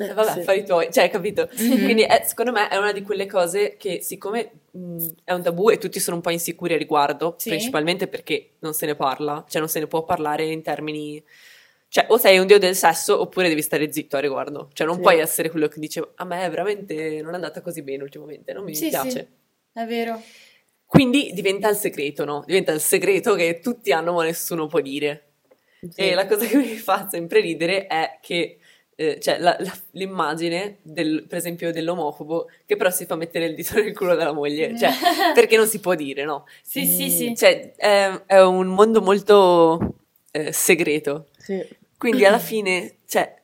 [0.01, 0.43] Eh, Eh, vabbè, sì.
[0.43, 1.49] fai i tuoi, cioè, capito?
[1.59, 1.85] Mhm.
[1.85, 5.71] Quindi è- secondo me è una di quelle cose che siccome mh, è un tabù
[5.71, 7.49] e tutti sono un po' insicuri a riguardo, Sì.
[7.51, 11.23] principalmente perché non se ne parla, cioè non se ne può parlare in termini...
[11.91, 14.69] Cioè, o sei un dio del sesso oppure devi stare zitto a riguardo.
[14.75, 15.03] Cioè, non Sì.
[15.03, 18.65] puoi essere quello che dice a me veramente non è andata così bene ultimamente, non
[18.65, 19.11] mi Sì, piace.
[19.11, 19.27] sì,
[19.81, 20.21] è vero.
[20.85, 22.43] quindi diventa il segreto, no?
[22.47, 25.25] Diventa il segreto che tutti hanno ma nessuno può dire.
[25.95, 28.59] E la cosa che mi fa sempre ridere è che
[29.01, 33.55] eh, cioè la- la- l'immagine del, per esempio dell'omofobo che però si fa mettere il
[33.55, 34.91] dito nel culo della moglie, cioè
[35.35, 36.47] perché non si può dire, no?
[36.63, 37.37] Sì, sì, sì.
[37.37, 39.95] Cioè è, è un mondo molto
[40.33, 41.29] eh, segreto.
[41.39, 41.65] Sì.
[41.99, 43.43] Quindi alla fine, cioè,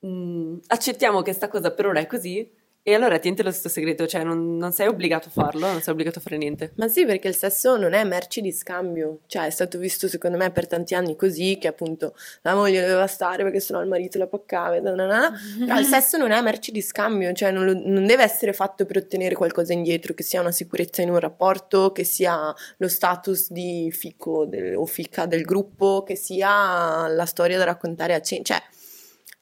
[0.00, 2.50] mh, accettiamo che sta cosa per ora è così
[2.84, 5.92] e allora tienti lo stesso segreto, cioè non, non sei obbligato a farlo, non sei
[5.92, 6.72] obbligato a fare niente.
[6.76, 10.36] Ma sì, perché il sesso non è merci di scambio, cioè è stato visto secondo
[10.36, 14.18] me per tanti anni così, che appunto la moglie doveva stare perché sennò il marito
[14.18, 15.32] la paccava, na na na.
[15.60, 18.84] però il sesso non è merci di scambio, cioè non, lo- non deve essere fatto
[18.84, 23.50] per ottenere qualcosa indietro, che sia una sicurezza in un rapporto, che sia lo status
[23.52, 28.42] di fico del- o fica del gruppo, che sia la storia da raccontare a cena,
[28.42, 28.60] cioè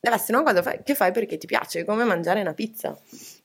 [0.01, 2.99] deve essere una cosa fa- che fai perché ti piace, come mangiare una pizza,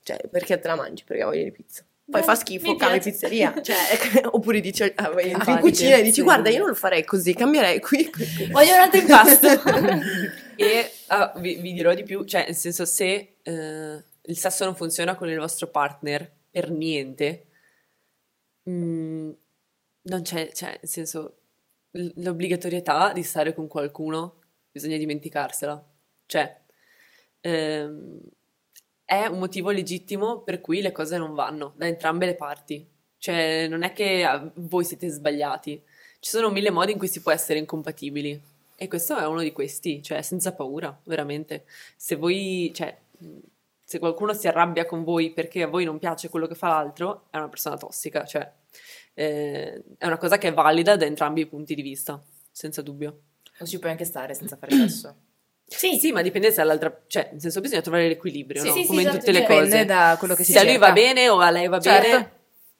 [0.03, 1.83] cioè perché te la mangi, perché hai voglia di pizza.
[2.07, 3.09] Poi Beh, fa schifo, mi cambi piace.
[3.09, 3.75] pizzeria, cioè,
[4.31, 6.21] oppure dici, ah, vai, in cucina e dici sì.
[6.21, 8.09] guarda io non lo farei così, cambierei qui.
[8.09, 9.47] qui, qui." Voglio un altro impasto.
[10.55, 14.75] E ah, vi, vi dirò di più, cioè nel senso se eh, il sesso non
[14.75, 17.47] funziona con il vostro partner per niente,
[18.69, 19.31] mm,
[20.03, 21.37] non c'è, cioè nel senso
[21.91, 24.41] l- l'obbligatorietà di stare con qualcuno
[24.71, 25.83] bisogna dimenticarsela,
[26.25, 26.59] cioè
[27.41, 28.19] ehm,
[29.05, 32.85] è un motivo legittimo per cui le cose non vanno da entrambe le parti,
[33.17, 35.81] cioè non è che ah, voi siete sbagliati,
[36.19, 38.41] ci sono mille modi in cui si può essere incompatibili.
[38.77, 41.65] E questo è uno di questi, cioè senza paura, veramente.
[41.95, 42.97] Se voi, cioè,
[43.83, 47.27] se qualcuno si arrabbia con voi perché a voi non piace quello che fa l'altro,
[47.29, 48.51] è una persona tossica, cioè
[49.13, 53.21] eh, è una cosa che è valida da entrambi i punti di vista, senza dubbio.
[53.59, 55.15] O ci puoi anche stare senza fare sesso.
[55.67, 58.73] Sì, sì, ma dipende se all'altra, cioè, nel senso bisogna trovare l'equilibrio, Sì, no?
[58.73, 59.63] sì, sì, Come in esatto, tutte le cioè, cose.
[59.65, 60.87] Dipende da quello che si se a lui cerca.
[60.87, 62.07] va bene o a lei va Certo.
[62.07, 62.31] bene,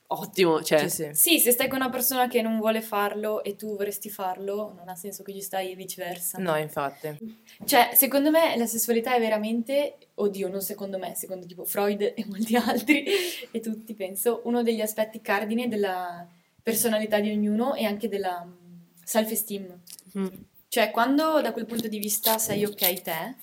[0.08, 1.10] ottimo, cioè, Sì, sì.
[1.13, 4.88] Sì, se stai con una persona che non vuole farlo e tu vorresti farlo, non
[4.88, 6.38] ha senso che ci stai e viceversa.
[6.38, 7.17] No, infatti.
[7.65, 12.24] Cioè, secondo me la sessualità è veramente, oddio, non secondo me, secondo tipo Freud e
[12.28, 13.04] molti altri
[13.52, 16.26] e tutti, penso, uno degli aspetti cardine della
[16.62, 18.54] personalità di ognuno e anche della mm,
[19.04, 19.80] self-esteem.
[20.19, 20.28] Mm.
[20.76, 23.36] Cioè, quando da quel punto di vista sei ok te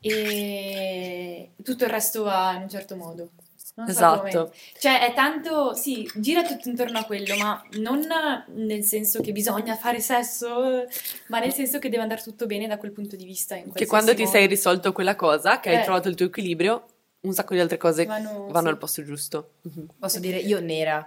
[0.00, 3.28] e tutto il resto va in un certo modo.
[3.74, 4.20] Non so Esatto.
[4.22, 8.06] come- Cioè, è tanto, sì, gira tutto intorno a quello, ma non
[8.54, 10.86] nel senso che bisogna fare sesso,
[11.26, 13.54] ma nel senso che deve andare tutto bene da quel punto di vista.
[13.56, 14.30] In che quando ti modo.
[14.34, 15.84] sei risolto quella cosa, che hai Eh.
[15.84, 16.86] trovato il tuo equilibrio,
[17.20, 18.72] un sacco di altre cose Vanno- vanno sì.
[18.72, 19.50] al posto giusto.
[19.60, 19.86] Mhm.
[19.98, 21.06] Posso dire, io nera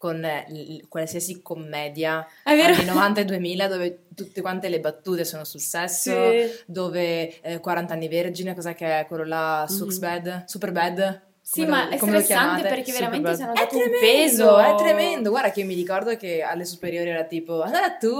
[0.00, 5.44] con eh, l- qualsiasi commedia anni 90 e 2000 dove tutte quante le battute sono
[5.44, 6.50] sul sesso, Sì.
[6.64, 10.44] dove eh, 40 anni vergine, cos'è che è quello là, Superbad?
[10.46, 11.20] Superbad?
[11.42, 14.58] Sì, Come ma lo- è stressante perché veramente È dato un peso.
[14.58, 15.28] è tremendo.
[15.28, 18.16] Guarda che io mi ricordo che alle superiori era tipo, allora tu?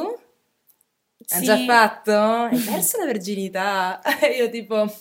[1.29, 1.45] Hai Sì.
[1.45, 2.13] già fatto?
[2.13, 4.03] Hai perso la verginità?
[4.21, 4.93] E io tipo...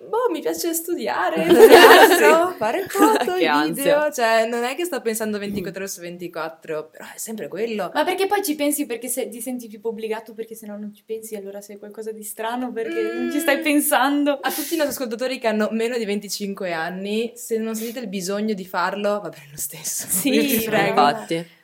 [0.00, 4.10] Boh, mi piace studiare, teatro, fare foto, video, ansia.
[4.12, 7.90] cioè non è che sto pensando 24 ore su 24, però è sempre quello.
[7.92, 10.94] Ma perché poi ci pensi perché se ti senti tipo obbligato perché se no non
[10.94, 14.38] ci pensi allora sei qualcosa di strano perché non ci stai pensando.
[14.40, 18.08] A tutti i nostri ascoltatori che hanno meno di 25 anni, se non sentite il
[18.08, 20.06] bisogno di farlo, va bene lo stesso.
[20.08, 21.00] Sì, prego.
[21.00, 21.56] Infatti.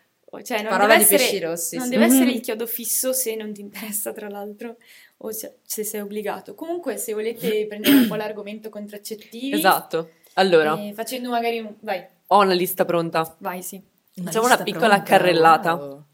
[0.42, 1.90] Cioè, non Parola deve di essere, pesci rossi, non sì.
[1.92, 2.30] deve essere Mhm.
[2.30, 4.76] il chiodo fisso se non ti interessa, tra l'altro,
[5.18, 6.54] o se, se sei obbligato.
[6.54, 10.10] Comunque, se volete prendere un po' l'argomento contraccettivi, Esatto.
[10.34, 11.74] Allora, eh, facendo magari un...
[11.80, 13.36] Vai, ho una lista pronta.
[13.38, 13.80] vai, sì.
[14.22, 15.74] Facciamo una piccola carrellata.
[15.74, 16.04] wow.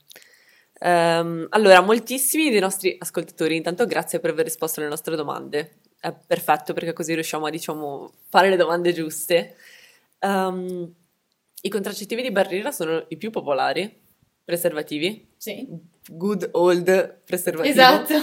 [0.83, 5.77] Ehm, allora, moltissimi dei nostri ascoltatori, intanto grazie per aver risposto alle nostre domande.
[6.01, 9.57] È perfetto perché così riusciamo a, diciamo, fare le domande giuste.
[10.21, 10.95] Ehm,
[11.63, 14.01] I contraccettivi di barriera sono i più popolari,
[14.51, 15.67] preservativi, Sì,
[16.11, 17.73] good old preservativo.
[17.73, 18.15] esatto.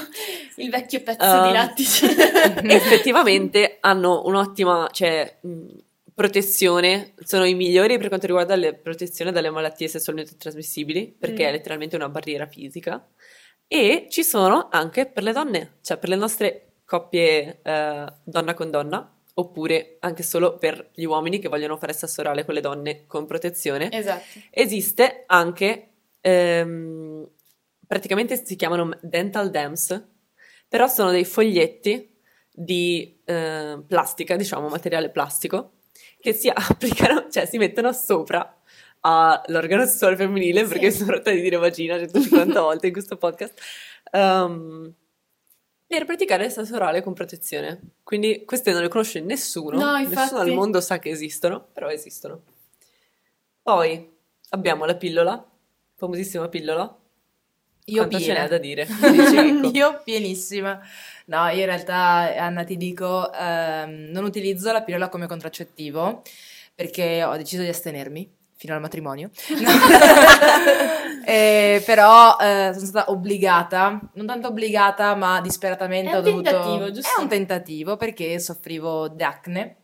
[0.57, 2.05] Il vecchio pezzo Um, di lattice.
[2.67, 5.65] effettivamente hanno un'ottima cioè, mh,
[6.13, 11.47] protezione, sono i migliori per quanto riguarda la protezione dalle malattie sessualmente trasmissibili, perché Mm.
[11.47, 13.05] è letteralmente una barriera fisica,
[13.67, 18.69] e ci sono anche per le donne, cioè per le nostre coppie eh, donna con
[18.71, 23.03] donna, oppure anche solo per gli uomini che vogliono fare sesso orale con le donne
[23.05, 23.91] con protezione.
[23.91, 24.39] esatto.
[24.49, 25.89] Esiste anche,
[26.31, 27.29] ehm,
[27.85, 30.05] praticamente si chiamano dental dams,
[30.67, 32.15] però sono dei foglietti
[32.51, 35.73] di eh, plastica, diciamo materiale plastico,
[36.19, 38.51] che si applicano, cioè si mettono sopra
[39.01, 40.67] all'organo sessuale femminile, Sì.
[40.69, 43.61] perché sono rotta di dire vagina 150 volte in questo podcast,
[44.11, 44.93] ehm,
[45.85, 47.79] per praticare il sesso orale con protezione.
[48.03, 52.41] Quindi queste non le conosce nessuno, No, nessuno al mondo sa che esistono, però esistono.
[53.61, 54.13] Poi
[54.49, 55.49] abbiamo la pillola,
[55.97, 56.95] famosissima pillola.
[57.89, 58.41] Io Quanto ce piena.
[58.41, 58.85] n'è da dire?
[58.87, 59.71] Chicco.
[59.73, 60.79] io pienissima.
[61.25, 66.21] No, io in realtà, Anna, ti dico, ehm, non utilizzo la pillola come contraccettivo
[66.75, 69.29] perché ho deciso di astenermi fino al matrimonio.
[71.27, 76.49] Eh, però eh, sono stata obbligata, non tanto obbligata, ma disperatamente È un ho dovuto...
[76.49, 77.19] tentativo, giusto?
[77.19, 79.75] È un tentativo perché soffrivo di acne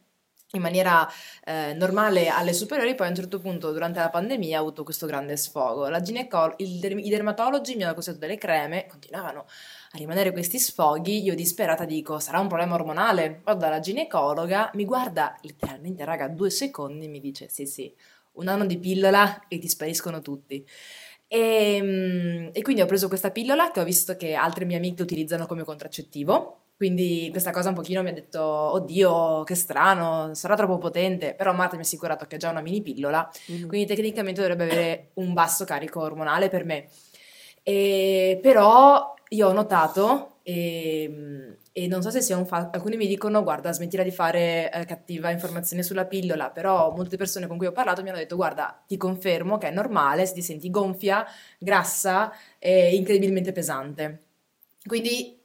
[0.56, 1.10] in maniera
[1.46, 5.08] eh, normale alle superiori, poi a un certo punto durante la pandemia ho avuto questo
[5.08, 5.88] grande sfogo.
[5.88, 9.46] Il derm- I dermatologi mi hanno consigliato delle creme, continuavano
[9.92, 14.86] a rimanere questi sfoghi, io disperata dico sarà un problema ormonale, vado dalla ginecologa, mi
[14.86, 17.92] guarda letteralmente raga due secondi e mi dice sì sì,
[18.34, 20.63] un anno di pillola e ti spariscono tutti.
[21.28, 25.02] E, mm, e quindi ho preso questa pillola che ho visto che altre mie amiche
[25.02, 26.62] utilizzano come contraccettivo.
[26.75, 31.33] Quindi questa cosa un pochino mi ha detto, oddio, che strano, sarà troppo potente.
[31.36, 33.67] Però Marta mi ha assicurato che è già una mini pillola, Mhm.
[33.67, 36.88] quindi tecnicamente dovrebbe avere un basso carico ormonale per me.
[37.63, 43.07] E, però io ho notato, e, e non so se sia un fatto, alcuni mi
[43.07, 47.67] dicono guarda smettila di fare eh, cattiva informazione sulla pillola, però molte persone con cui
[47.67, 51.25] ho parlato mi hanno detto guarda ti confermo che è normale se ti senti gonfia,
[51.57, 54.23] grassa e incredibilmente pesante.
[54.86, 55.39] Quindi,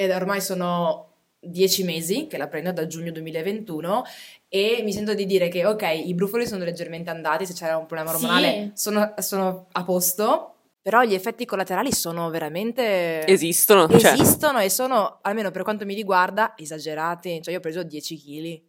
[0.00, 1.06] ed ormai sono
[1.40, 4.04] dieci mesi che la prendo da giugno 2021
[4.48, 7.86] e mi sento di dire che ok, i brufoli sono leggermente andati, se c'era un
[7.86, 8.24] problema Sì.
[8.24, 13.26] ormonale sono, sono a posto, però gli effetti collaterali sono veramente...
[13.26, 17.42] Esistono, cioè, Esistono e sono, almeno per quanto mi riguarda, esagerati.
[17.42, 18.62] Cioè io ho preso 10 kg.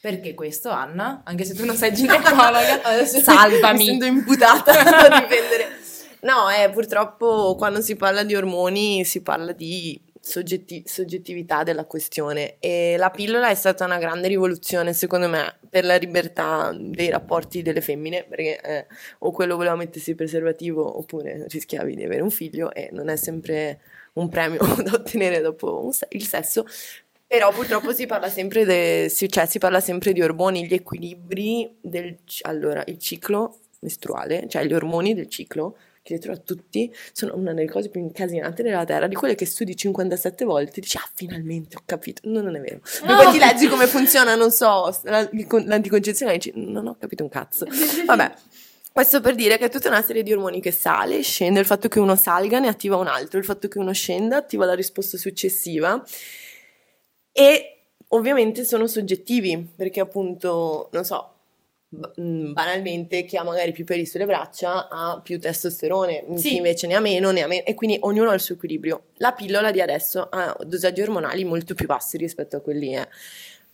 [0.00, 1.22] Perché questo, Anna?
[1.24, 3.78] Anche se tu non sei ginecologa, Adesso salvami.
[3.78, 5.80] Mi sento imputata a difendere.
[6.20, 12.56] No, eh, purtroppo quando si parla di ormoni si parla di soggetti- soggettività della questione.
[12.60, 17.60] E la pillola è stata una grande rivoluzione secondo me per la libertà dei rapporti
[17.62, 18.86] delle femmine perché eh,
[19.18, 23.16] o quello voleva mettersi il preservativo oppure rischiavi di avere un figlio e non è
[23.16, 23.80] sempre
[24.14, 26.64] un premio da ottenere dopo se- il sesso.
[27.26, 32.18] Però purtroppo si parla sempre de- cioè, si parla sempre di ormoni, gli equilibri del
[32.42, 37.52] allora, il ciclo mestruale, cioè gli ormoni del ciclo, che dentro a tutti sono una
[37.54, 41.08] delle cose più incasinate della Terra, di quelle che studi 57 volte e dici, ah,
[41.14, 42.22] finalmente ho capito.
[42.24, 42.80] No, non è vero.
[43.04, 47.28] E poi ti leggi come funziona, non so, l'anticoncezione e dici, non ho capito un
[47.28, 47.66] cazzo.
[48.04, 48.34] Vabbè.
[48.92, 51.88] Questo per dire che è tutta una serie di ormoni che sale, scende, il fatto
[51.88, 55.16] che uno salga ne attiva un altro, il fatto che uno scenda attiva la risposta
[55.16, 56.04] successiva
[57.32, 57.76] e
[58.08, 61.31] ovviamente sono soggettivi, perché appunto, non so,
[61.94, 66.48] banalmente chi ha magari più peli sulle braccia ha più testosterone, Sì.
[66.48, 69.08] chi invece ne ha meno, ne ha meno, e quindi ognuno ha il suo equilibrio.
[69.16, 73.06] La pillola di adesso ha dosaggi ormonali molto più bassi rispetto a quelli eh.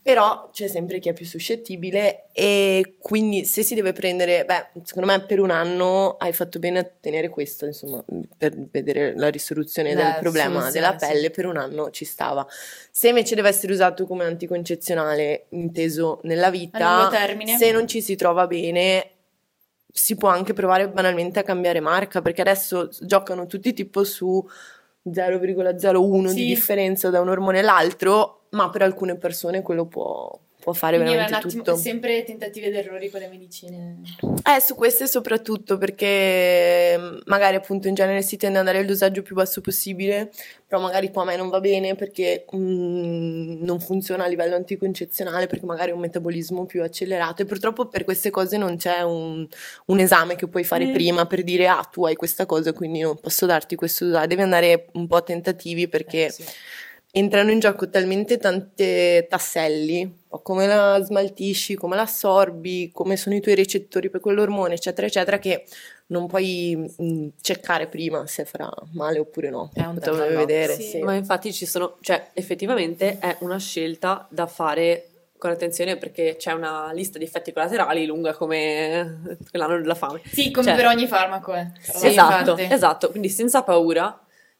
[0.00, 5.10] Però c'è sempre chi è più suscettibile e quindi se si deve prendere, beh, secondo
[5.10, 8.02] me per un anno hai fatto bene a tenere questo, insomma,
[8.38, 11.06] per vedere la risoluzione del La problema soluzione, della sì.
[11.06, 12.46] pelle, per un anno ci stava.
[12.90, 17.10] Se invece deve essere usato come anticoncezionale inteso nella vita,
[17.58, 19.10] se non ci si trova bene,
[19.92, 24.42] si può anche provare banalmente a cambiare marca, perché adesso giocano tutti tipo su
[25.10, 26.34] 0,01 Sì.
[26.34, 31.14] di differenza da un ormone all'altro, ma per alcune persone quello può, può fare Quindi
[31.14, 31.76] è un veramente attimo, tutto.
[31.76, 34.00] sempre tentativi ed errori con le medicine.
[34.20, 38.88] Eh, su queste soprattutto perché mm, magari appunto in genere si tende ad andare al
[38.88, 40.30] dosaggio più basso possibile,
[40.66, 45.46] però magari qua a me non va bene perché mm, non funziona a livello anticoncezionale,
[45.46, 49.46] perché magari ho un metabolismo più accelerato e purtroppo per queste cose non c'è un,
[49.86, 50.92] un esame che puoi fare Mm.
[50.92, 54.42] prima per dire ah tu hai questa cosa quindi non posso darti questo dosaggio, devi
[54.42, 56.44] andare un po' a tentativi perché Eh, sì.
[57.10, 63.40] Entrano in gioco talmente tante tasselli, come la smaltisci, come la assorbi, come sono i
[63.40, 65.64] tuoi recettori per quell'ormone, eccetera, eccetera, che
[66.08, 69.70] non puoi mh, cercare prima se farà male oppure no.
[69.74, 70.82] È un Lo tema vedere, Sì.
[70.82, 70.98] sì.
[71.00, 75.04] Ma infatti ci sono, cioè effettivamente è una scelta da fare
[75.38, 80.20] con attenzione perché c'è una lista di effetti collaterali lunga come l'anno della fame.
[80.30, 81.70] Sì, come Cioè- per ogni farmaco, eh.
[81.80, 82.72] Sì, esatto, infatti.
[82.74, 84.18] esatto, quindi senza paura,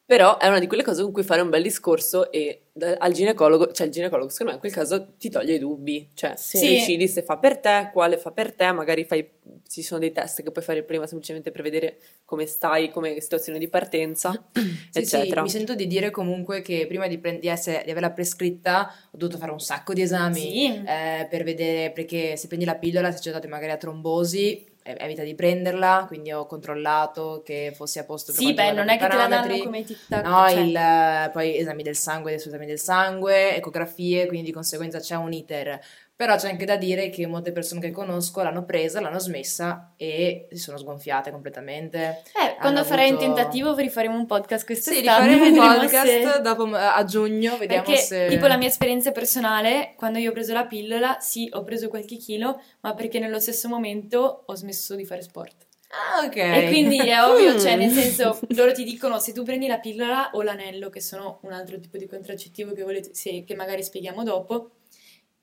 [0.09, 3.13] però è una di quelle cose con cui fare un bel discorso e da- al
[3.13, 6.61] ginecologo, cioè il ginecologo secondo me in quel caso ti toglie i dubbi, cioè Sì.
[6.67, 9.29] decidi se fa per te, quale fa per te, magari fai,
[9.69, 13.59] ci sono dei test che puoi fare prima semplicemente per vedere come stai, come situazione
[13.59, 15.43] di partenza, Sì, sì, eccetera.
[15.43, 19.17] mi sento di dire comunque che prima di, prend- di essere- di averla prescritta ho
[19.19, 20.67] dovuto fare un sacco di esami Sì.
[20.87, 24.65] eh, per vedere, perché se prendi la pillola, se c'è date magari a trombosi,
[24.97, 28.99] evita di prenderla, quindi ho controllato che fosse a posto per Sì, beh, non è
[28.99, 30.25] che te la danno come tic-tac.
[30.25, 30.61] No, cioè.
[30.61, 35.81] il, poi esami del sangue, esami del sangue, ecografie, quindi di conseguenza c'è un iter.
[36.19, 40.49] Però c'è anche da dire che molte persone che conosco l'hanno presa, l'hanno smessa e
[40.51, 42.23] si sono sgonfiate completamente.
[42.35, 45.29] Eh, quando Hanno farai un avuto- tentativa rifaremo un podcast Sì, quest'estate.
[45.29, 48.27] rifaremo un podcast se- dopo, a giugno, vediamo Perché, se...
[48.31, 52.17] tipo, la mia esperienza personale, quando io ho preso la pillola, sì, ho preso qualche
[52.17, 55.67] chilo, ma perché nello stesso momento ho smesso di fare sport.
[55.91, 56.37] Ah, ok.
[56.37, 57.79] E quindi è ovvio, cioè, Mm.
[57.79, 61.53] nel senso, loro ti dicono se tu prendi la pillola o l'anello, che sono un
[61.53, 64.71] altro tipo di contraccettivo che, volete, se- che magari spieghiamo dopo,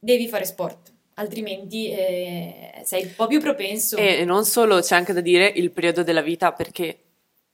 [0.06, 3.98] devi fare sport, altrimenti eh, sei un po' più propenso.
[3.98, 7.00] E non solo, c'è anche da dire il periodo della vita, perché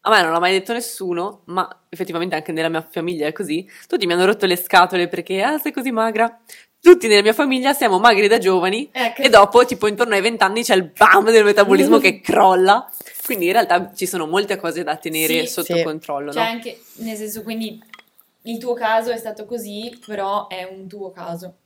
[0.01, 3.67] a me non l'ha mai detto nessuno, ma effettivamente anche nella mia famiglia è così.
[3.87, 6.39] Tutti mi hanno rotto le scatole perché, ah, sei così magra.
[6.81, 9.21] Tutti nella mia famiglia siamo magri da giovani Ecco.
[9.21, 12.91] e dopo, tipo intorno ai vent'anni, c'è il bam del metabolismo che crolla.
[13.23, 15.83] Quindi in realtà ci sono molte cose da tenere Sì, sotto sì.
[15.83, 16.49] controllo, Cioè, no?
[16.49, 17.79] anche, nel senso, quindi
[18.45, 21.57] il tuo caso è stato così, però è un tuo caso.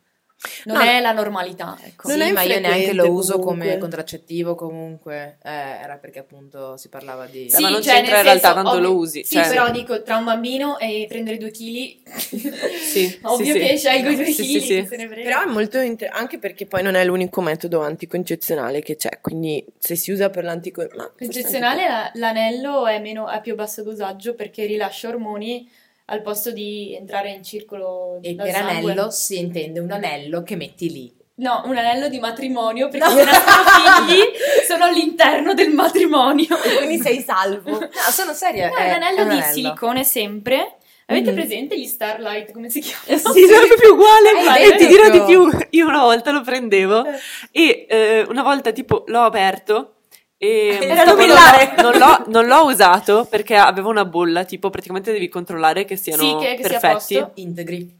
[0.66, 2.08] Non No, è la normalità, ecco.
[2.10, 3.68] Non Sì, è ma io neanche lo uso comunque.
[3.68, 7.50] come contraccettivo comunque, eh, era perché appunto si parlava di...
[7.50, 10.02] Sì, ma non cioè, c'entra in realtà, tanto lo ovvio- usi, Sì, cioè- però dico,
[10.04, 13.78] tra un bambino e prendere due chili, Sì, ovvio sì, che sì.
[13.78, 14.82] scelgo i due Sì, sì, chili, sì.
[14.82, 15.24] chi se ne frega.
[15.24, 19.64] Però è molto inter- anche perché poi non è l'unico metodo anticoncezionale che c'è, quindi
[19.78, 21.14] se si usa per l'anticoncezionale...
[21.18, 25.70] Concezionale la- l'anello è, meno, a più basso dosaggio perché rilascia ormoni
[26.06, 28.72] al posto di entrare in circolo E per sangue.
[28.92, 31.14] anello si intende un anello che metti lì.
[31.38, 34.22] No, un anello di matrimonio perché se nascono figli
[34.68, 36.48] sono all'interno del matrimonio.
[36.78, 37.72] Quindi sei salvo.
[37.80, 38.70] No, sono seria.
[38.70, 39.54] No, è un anello un di anello.
[39.54, 40.78] silicone sempre.
[41.08, 41.36] Avete Mhm.
[41.36, 43.32] presente gli Starlight, come si chiamano?
[43.34, 44.30] Sì, sono proprio uguale.
[44.48, 47.04] Hai e ti dirò di più, io una volta lo prendevo
[47.52, 49.95] e eh, una volta tipo l'ho aperto
[50.38, 51.76] e Era lumillare.
[51.82, 56.22] non, l'ho, non l'ho usato perché aveva una bolla, tipo praticamente devi controllare che siano
[56.24, 57.14] Sì, che- che sia perfetti.
[57.16, 57.32] posto.
[57.36, 57.96] Integri.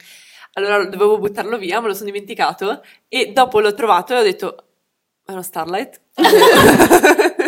[0.54, 4.56] Allora dovevo buttarlo via, me lo sono dimenticato e dopo l'ho trovato e ho detto
[5.26, 6.02] è uno Starlight?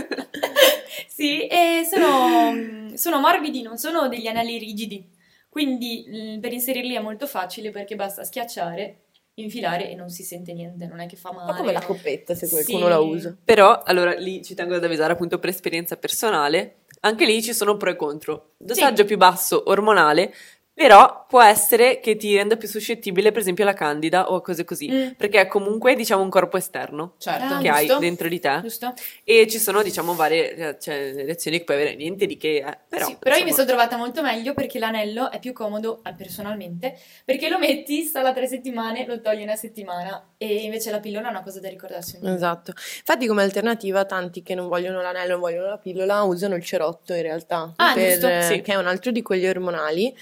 [1.07, 5.03] Sì, e sono, sono morbidi, non sono degli anelli rigidi.
[5.49, 9.05] Quindi mm, per inserirli è molto facile perché basta schiacciare,
[9.39, 11.57] infilare e non si sente niente, non è che fa male.
[11.57, 12.89] come la coppetta se qualcuno Sì.
[12.89, 13.37] la usa.
[13.43, 17.77] Però, allora, lì ci tengo ad avvisare appunto per esperienza personale, anche lì ci sono
[17.77, 18.51] pro e contro.
[18.57, 20.33] Dosaggio più basso, ormonale,
[20.77, 24.63] però può essere che ti renda più suscettibile, per esempio, alla candida o a cose
[24.63, 25.09] così, Mm.
[25.17, 27.55] perché è comunque, diciamo, un corpo esterno Certo.
[27.55, 27.99] Ah, che hai giusto.
[27.99, 28.93] dentro di te Giusto?
[29.23, 32.77] e ci sono, diciamo, varie eh, cioè, reazioni che puoi avere, niente di che, eh,
[32.87, 33.07] però...
[33.07, 36.95] Sì, però io mi sono trovata molto meglio perché l'anello è più comodo eh, personalmente,
[37.25, 41.27] perché lo metti, sta là tre settimane, lo togli una settimana e invece la pillola
[41.27, 42.71] è una cosa da ricordarsi Esatto.
[42.99, 47.13] Infatti come alternativa tanti che non vogliono l'anello, non vogliono la pillola, usano il cerotto
[47.15, 48.61] in realtà, Ah, per- giusto, sì.
[48.61, 50.15] che è un altro di quegli ormonali,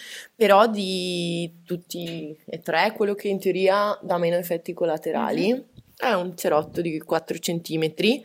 [0.46, 5.52] però di tutti e tre, quello che in teoria dà meno effetti collaterali.
[5.52, 5.64] Mhm.
[5.98, 8.24] È un cerotto di 4 centimetri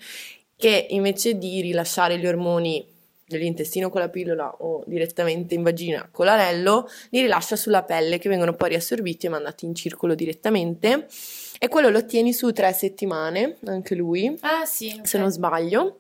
[0.55, 2.85] che invece di rilasciare gli ormoni
[3.27, 8.29] dell'intestino con la pillola o direttamente in vagina con l'anello, li rilascia sulla pelle che
[8.29, 11.07] vengono poi riassorbiti e mandati in circolo direttamente.
[11.59, 15.07] E quello lo ottieni su tre settimane, anche lui, Ah sì, ok.
[15.09, 15.97] se non sbaglio.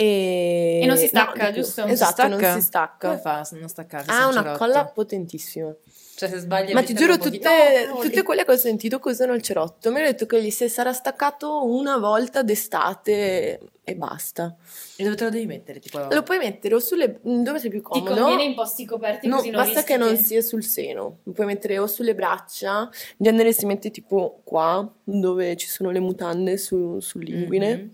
[0.00, 1.60] E, E non si no, stacca, più.
[1.62, 1.84] giusto?
[1.84, 2.54] Esatto, non Stacca?
[2.54, 3.08] si stacca.
[3.08, 4.10] Come fa a non staccarsi?
[4.10, 5.74] Ha se un una colla potentissima.
[6.14, 8.98] Cioè se sbagli Ma ti giuro, po' di- tutte, No, tutte quelle che ho sentito
[9.00, 13.60] che usano il cerotto mi hanno detto che gli si sarà staccato una volta d'estate
[13.84, 14.56] e basta.
[14.96, 15.78] E dove te lo devi mettere?
[15.80, 16.06] Tipo...
[16.10, 17.18] Lo puoi mettere o sulle...
[17.22, 18.14] dove sei più Ti comodo.
[18.14, 21.46] conviene in posti coperti No, così non basta che non sia sul seno, lo puoi
[21.46, 26.56] mettere o sulle braccia, in genere si mette tipo qua, dove ci sono le mutande
[26.56, 27.90] su, sull'inguine, Mhm.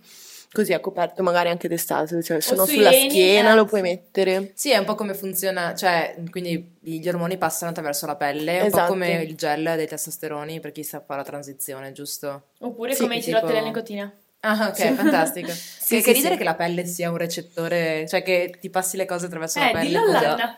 [0.55, 4.53] Così è coperto magari anche d'estate, cioè se no sulla schiena eh, lo puoi mettere.
[4.55, 8.61] Sì, è un po' come funziona, cioè, quindi gli ormoni passano attraverso la pelle, un
[8.61, 8.93] po' Esatto.
[8.93, 12.45] come il gel dei testosteroni per chi sa fare la transizione, giusto?
[12.61, 14.13] Oppure Sì, come i tipo- cirotti della nicotina.
[14.47, 14.93] Ah, ok, Sì.
[14.95, 15.53] fantastico.
[15.85, 16.39] Sì, che, sì, che ridere sì.
[16.39, 19.73] che la pelle sia un recettore, cioè che ti passi le cose attraverso la Eh,
[19.73, 19.87] pelle.
[19.87, 20.57] dillo come- all'Anna.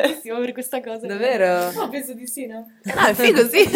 [0.00, 1.06] Tantissimo per questa cosa.
[1.06, 1.70] Davvero?
[1.72, 2.64] No, penso di sì, no?
[2.96, 3.68] Ah, è figo, sì.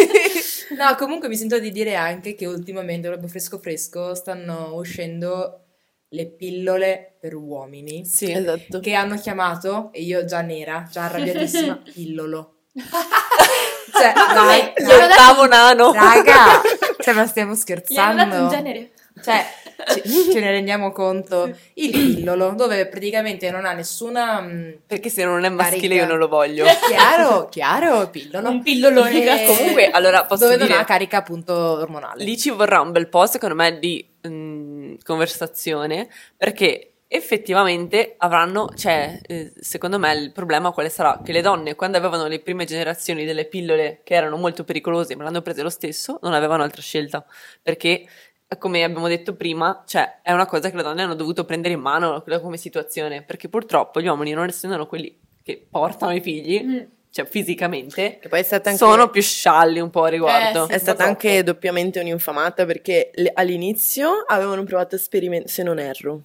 [0.79, 5.59] No, comunque mi sento di dire anche che ultimamente, proprio fresco fresco, stanno uscendo
[6.09, 8.33] le pillole per uomini Sì.
[8.33, 8.81] esatto.
[8.81, 12.63] che hanno chiamato, e io già nera, già arrabbiatissima, pillolo.
[13.93, 15.93] cioè, dai, Gli dato- L'ottavo nano.
[15.93, 16.63] raga,
[16.99, 18.49] cioè ma stiamo Gli hanno dato un scherzando?
[18.49, 18.91] genere.
[19.23, 19.45] Cioè,
[20.03, 20.03] ci-
[20.33, 21.55] ce ne rendiamo conto.
[21.75, 24.41] Il pillolo, dove praticamente non ha nessuna...
[24.41, 25.95] mh, Perché se non è maschile Carica.
[26.03, 26.65] io non lo voglio.
[26.89, 28.49] chiaro, chiaro, pillolo.
[28.51, 29.25] Un pillolone.
[29.25, 29.55] Cazzo.
[29.55, 30.69] Comunque, allora, posso dove dire...
[30.69, 32.25] non ha carica appunto ormonale.
[32.25, 39.19] Lì ci vorrà un bel po', secondo me, di mm, conversazione, perché effettivamente avranno, cioè,
[39.27, 41.21] eh, secondo me il problema quale sarà?
[41.23, 45.25] Che le donne, quando avevano le prime generazioni delle pillole che erano molto pericolose, ma
[45.25, 47.23] l'hanno prese lo stesso, non avevano altra scelta,
[47.61, 48.07] perché
[48.57, 51.81] come abbiamo detto prima, cioè, è una cosa che le donne hanno dovuto prendere in
[51.81, 56.79] mano come situazione, perché purtroppo gli uomini, non essendo quelli che portano i figli, Mm.
[57.11, 58.83] cioè fisicamente, Che poi è stata anche...
[58.85, 60.65] sono più scialli un po' a riguardo.
[60.65, 60.73] Eh, sì.
[60.73, 66.23] È stata anche doppiamente un'infamata perché le- all'inizio avevano provato a sperimentare, se non erro.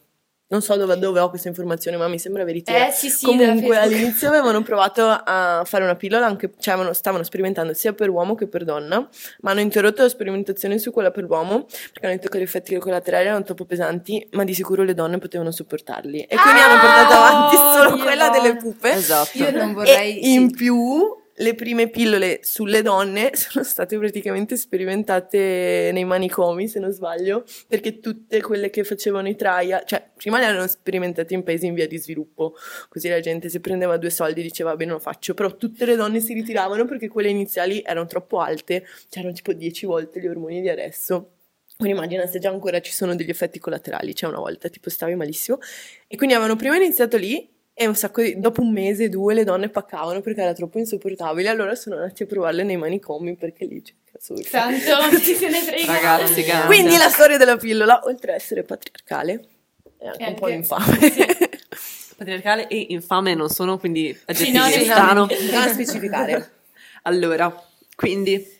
[0.50, 2.88] Non so dove, dove ho questa informazione, ma mi sembra veritiera.
[2.88, 7.24] Eh sì sì, Comunque all'inizio avevano provato a fare una pillola, anche, cioè avevano- stavano
[7.24, 9.08] sperimentando sia per uomo che per donna,
[9.42, 12.78] ma hanno interrotto la sperimentazione su quella per l'uomo perché hanno detto che gli effetti
[12.78, 16.22] collaterali erano troppo pesanti, ma di sicuro le donne potevano sopportarli.
[16.22, 18.32] E quindi hanno portato avanti solo quella no.
[18.32, 18.92] delle pupe.
[18.92, 19.38] Esatto.
[19.38, 20.20] Io non vorrei...
[20.22, 26.80] E in più le prime pillole sulle donne sono state praticamente sperimentate nei manicomi, se
[26.80, 31.44] non sbaglio, perché tutte quelle che facevano i trial, cioè prima le hanno sperimentate in
[31.44, 32.56] paesi in via di sviluppo,
[32.90, 36.20] così la gente se prendeva due soldi diceva bene lo faccio, però tutte le donne
[36.20, 40.70] si ritiravano perché quelle iniziali erano troppo alte, c'erano tipo 10 volte gli ormoni di
[40.70, 41.34] adesso.
[41.78, 45.14] Quindi immagina se già ancora ci sono degli effetti collaterali, cioè una volta tipo stavi
[45.14, 45.60] malissimo.
[46.08, 47.48] E quindi avevano prima iniziato lì
[47.80, 51.48] e un sacco di, dopo un mese, due, le donne paccavano perché era troppo insopportabile.
[51.48, 54.80] Allora sono andati a provarle nei manicomi perché lì c'è cazzo vuoi fare?
[54.80, 55.94] Tanto non ti se ne frega.
[55.94, 56.66] Ragazzi, mia.
[56.66, 59.48] Quindi la storia della pillola, oltre ad essere patriarcale,
[59.96, 60.98] è anche È un po' infame.
[62.18, 64.84] Patriarcale e infame non sono, quindi aggettivi no, sì, no.
[64.84, 65.28] strano.
[65.52, 66.52] Da specificare.
[67.04, 67.56] Allora,
[67.96, 68.57] quindi,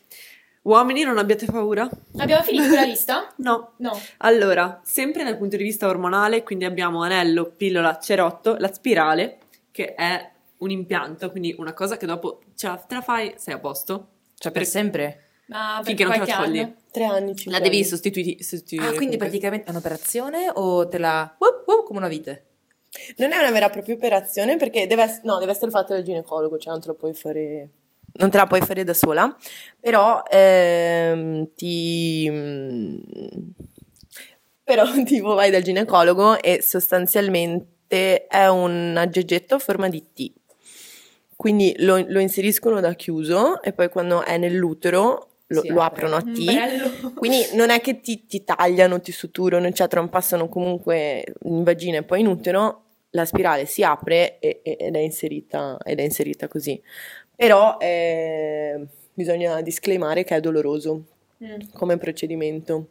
[0.68, 1.90] uomini non abbiate paura?
[2.18, 3.34] Abbiamo finito la lista?
[3.38, 3.74] No.
[3.78, 4.00] No.
[4.18, 9.38] Allora, sempre dal punto di vista ormonale, quindi abbiamo anello, pillola, cerotto, la spirale,
[9.72, 13.54] che è un impianto, quindi una cosa che dopo ce la, te la fai, sei
[13.54, 14.08] a posto.
[14.38, 15.22] Cioè per sempre?
[15.48, 16.74] Ma per Finché non te la togli.
[16.92, 18.44] Tre anni, cinque La devi sostituire.
[18.44, 19.28] sostituire Ah, quindi comunque.
[19.28, 21.36] praticamente è un'operazione o te la...
[21.40, 22.44] wup, wup, come una vite?
[23.18, 26.58] Non è una vera e propria operazione perché deve, no, deve essere fatta dal ginecologo,
[26.58, 27.70] cioè non te la puoi fare,
[28.18, 29.36] non te la puoi fare da sola,
[29.80, 32.28] però ehm, ti...
[32.30, 32.98] mm,
[34.64, 40.32] però tipo vai dal ginecologo e sostanzialmente è un aggeggetto a forma di T.
[41.36, 46.16] Quindi lo, lo inseriscono da chiuso e poi quando è nell'utero lo, Si lo aprono
[46.16, 46.44] a Mm, T.
[46.44, 47.14] Bello.
[47.14, 52.00] Quindi non è che ti, ti tagliano, ti suturano, eccetera, non passano comunque in vagina
[52.00, 56.04] e poi in utero, la spirale si apre e- e- ed, è inserita, ed è
[56.04, 56.82] inserita così.
[57.38, 61.04] Però eh, bisogna disclaimare che è doloroso
[61.44, 61.70] Mm.
[61.74, 62.88] come procedimento.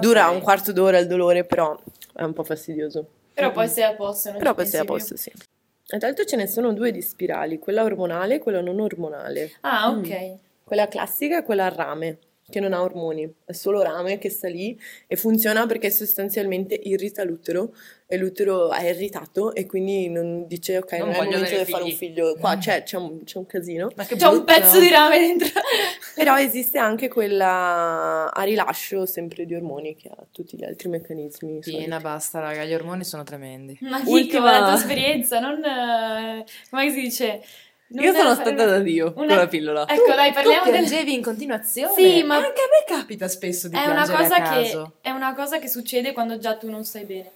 [0.00, 1.80] Dura un quarto d'ora il dolore, però
[2.12, 3.06] è un po' fastidioso.
[3.32, 4.30] Però poi sei a posto.
[4.30, 5.30] non Però poi sei a posto, sì.
[5.30, 9.46] E tra l'altro ce ne sono due di spirali, quella ormonale e quella non ormonale.
[9.46, 9.56] più.
[9.60, 10.36] Ah, ok.
[10.64, 12.18] Quella classica e quella a rame,
[12.50, 17.24] che non ha ormoni, è solo rame che sta lì e funziona perché sostanzialmente irrita
[17.24, 17.74] l'utero
[18.06, 21.64] e l'utero è irritato e quindi non dice ok, Non non, è il momento di
[21.64, 22.36] fare un figli." figlio.
[22.38, 23.90] Qua c'è, c'è un, c'è un casino.
[23.96, 24.52] Ma che C'è un brutto.
[24.52, 25.48] pezzo di rame dentro.
[26.14, 31.58] Però esiste anche quella a rilascio sempre di ormoni che ha tutti gli altri meccanismi.
[31.60, 33.76] Piena, basta, raga, gli ormoni sono tremendi.
[33.80, 35.64] Ma Chico, Ultima- la tua esperienza, non...
[35.64, 37.42] eh, come si dice?
[37.86, 39.86] Non Io sono fare stata una- da Dio con una- la pillola.
[39.88, 40.80] Ecco, dai, parliamo tu del...
[40.84, 41.94] piangevi in continuazione?
[41.94, 44.92] Sì, ma- Anche a me capita spesso di È una, piangere cosa a che, caso.
[45.02, 47.30] è una cosa che succede quando già tu non stai bene.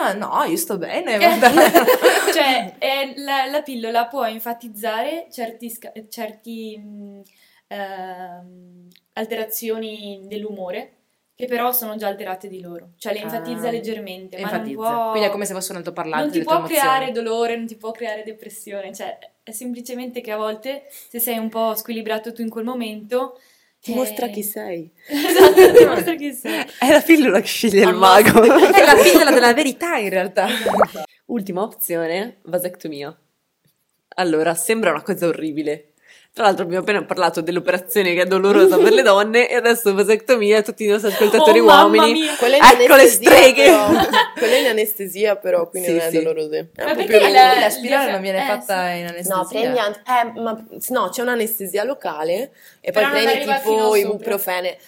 [0.00, 5.92] Ah, no, io sto bene, Eh, cioè, è la, la pillola può enfatizzare certi, sca-
[6.08, 7.20] certi mh,
[7.68, 10.92] ehm, alterazioni dell'umore
[11.34, 12.90] che però sono già alterate di loro.
[12.98, 14.74] Cioè le enfatizza Ah, leggermente, ma Enfatizza.
[14.80, 15.10] non può...
[15.10, 16.80] Quindi è come se fosse un altoparlante non ti può emozioni.
[16.80, 21.38] creare dolore, non ti può creare depressione, cioè è semplicemente che a volte se sei
[21.38, 23.40] un po' squilibrato tu in quel momento
[23.80, 24.88] Ti eh, mostra chi sei.
[25.08, 26.64] esatto, ti mostra chi sei.
[26.78, 28.42] È la pillola che sceglie il mago.
[28.44, 30.46] È la pillola della verità, in realtà.
[31.26, 33.16] Ultima opzione, vasectomia.
[34.16, 35.91] Allora, sembra una cosa orribile.
[36.34, 40.62] Tra l'altro abbiamo appena parlato dell'operazione che è dolorosa per le donne e adesso vasectomia,
[40.62, 42.26] tutti i nostri ascoltatori Oh, mamma uomini.
[42.26, 43.64] Ecco le anestesia, streghe!
[43.64, 43.86] però.
[44.38, 46.16] Quella è in anestesia, però, quindi Sì, non è sì.
[46.22, 46.54] doloroso.
[46.54, 48.46] È un Ma po' perché più la- la spirale eh, non viene sì.
[48.46, 49.34] fatta in anestesia.
[49.36, 53.94] No, prendi anti- eh, ma no, c'è un'anestesia locale e poi Però non prendi tipo
[53.96, 54.78] ibuprofene.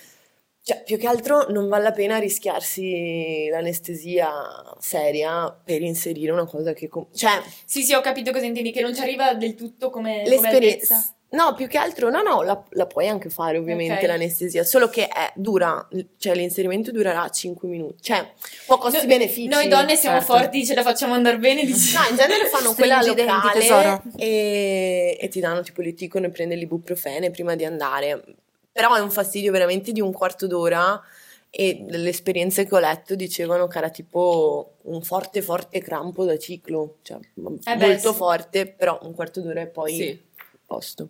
[0.62, 4.30] Cioè, più che altro non vale la pena rischiarsi l'anestesia
[4.78, 6.88] seria per inserire una cosa che...
[6.88, 10.22] com- cioè, Sì, sì, ho capito cosa intendi, che non ci arriva del tutto come,
[10.24, 11.14] come l'esperienza...
[11.34, 14.02] No, più che altro, no, no, la, la puoi anche fare ovviamente Ok.
[14.06, 18.26] l'anestesia, solo che è, dura, cioè l'inserimento durerà 5 minuti, cioè,
[18.66, 19.48] po' No- costi-benefici.
[19.48, 20.34] Noi donne siamo certo.
[20.36, 21.94] forti, ce la facciamo andare bene, dici.
[21.94, 27.54] No, in genere fanno quella locale e, e ti danno tipo l'eticone, prende l'ibuprofene prima
[27.54, 28.22] di andare.
[28.72, 31.00] Però è un fastidio veramente di un quarto d'ora
[31.50, 36.36] e le esperienze che ho letto dicevano che era tipo un forte forte crampo da
[36.36, 38.16] ciclo, cioè Eh beh, molto sì.
[38.16, 40.20] forte, però un quarto d'ora e poi Sì.
[40.42, 41.08] a posto.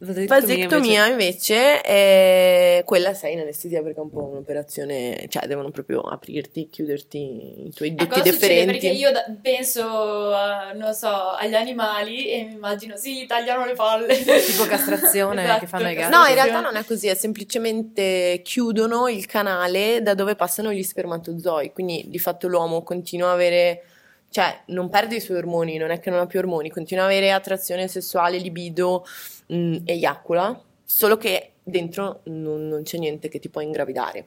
[0.00, 5.70] Vasectomia Vasectomia invece è quella sei in anestesia perché è un po' un'operazione, cioè devono
[5.70, 8.22] proprio aprirti, chiuderti i tuoi succede?
[8.22, 8.72] deferenti.
[8.72, 13.74] Perché io da- penso, a, non so, agli animali e mi immagino, sì, tagliano le
[13.74, 14.16] palle.
[14.16, 16.14] Tipo castrazione Esatto, che fanno i gatti.
[16.14, 20.84] No, in realtà non è così, è semplicemente chiudono il canale da dove passano gli
[20.84, 23.82] spermatozoi, quindi di fatto l'uomo continua a avere,
[24.30, 27.06] cioè non perde i suoi ormoni, non è che non ha più ormoni, continua a
[27.06, 29.04] avere attrazione sessuale, libido,
[29.48, 34.26] mh, eiacula, solo che dentro non, non c'è niente che ti può ingravidare.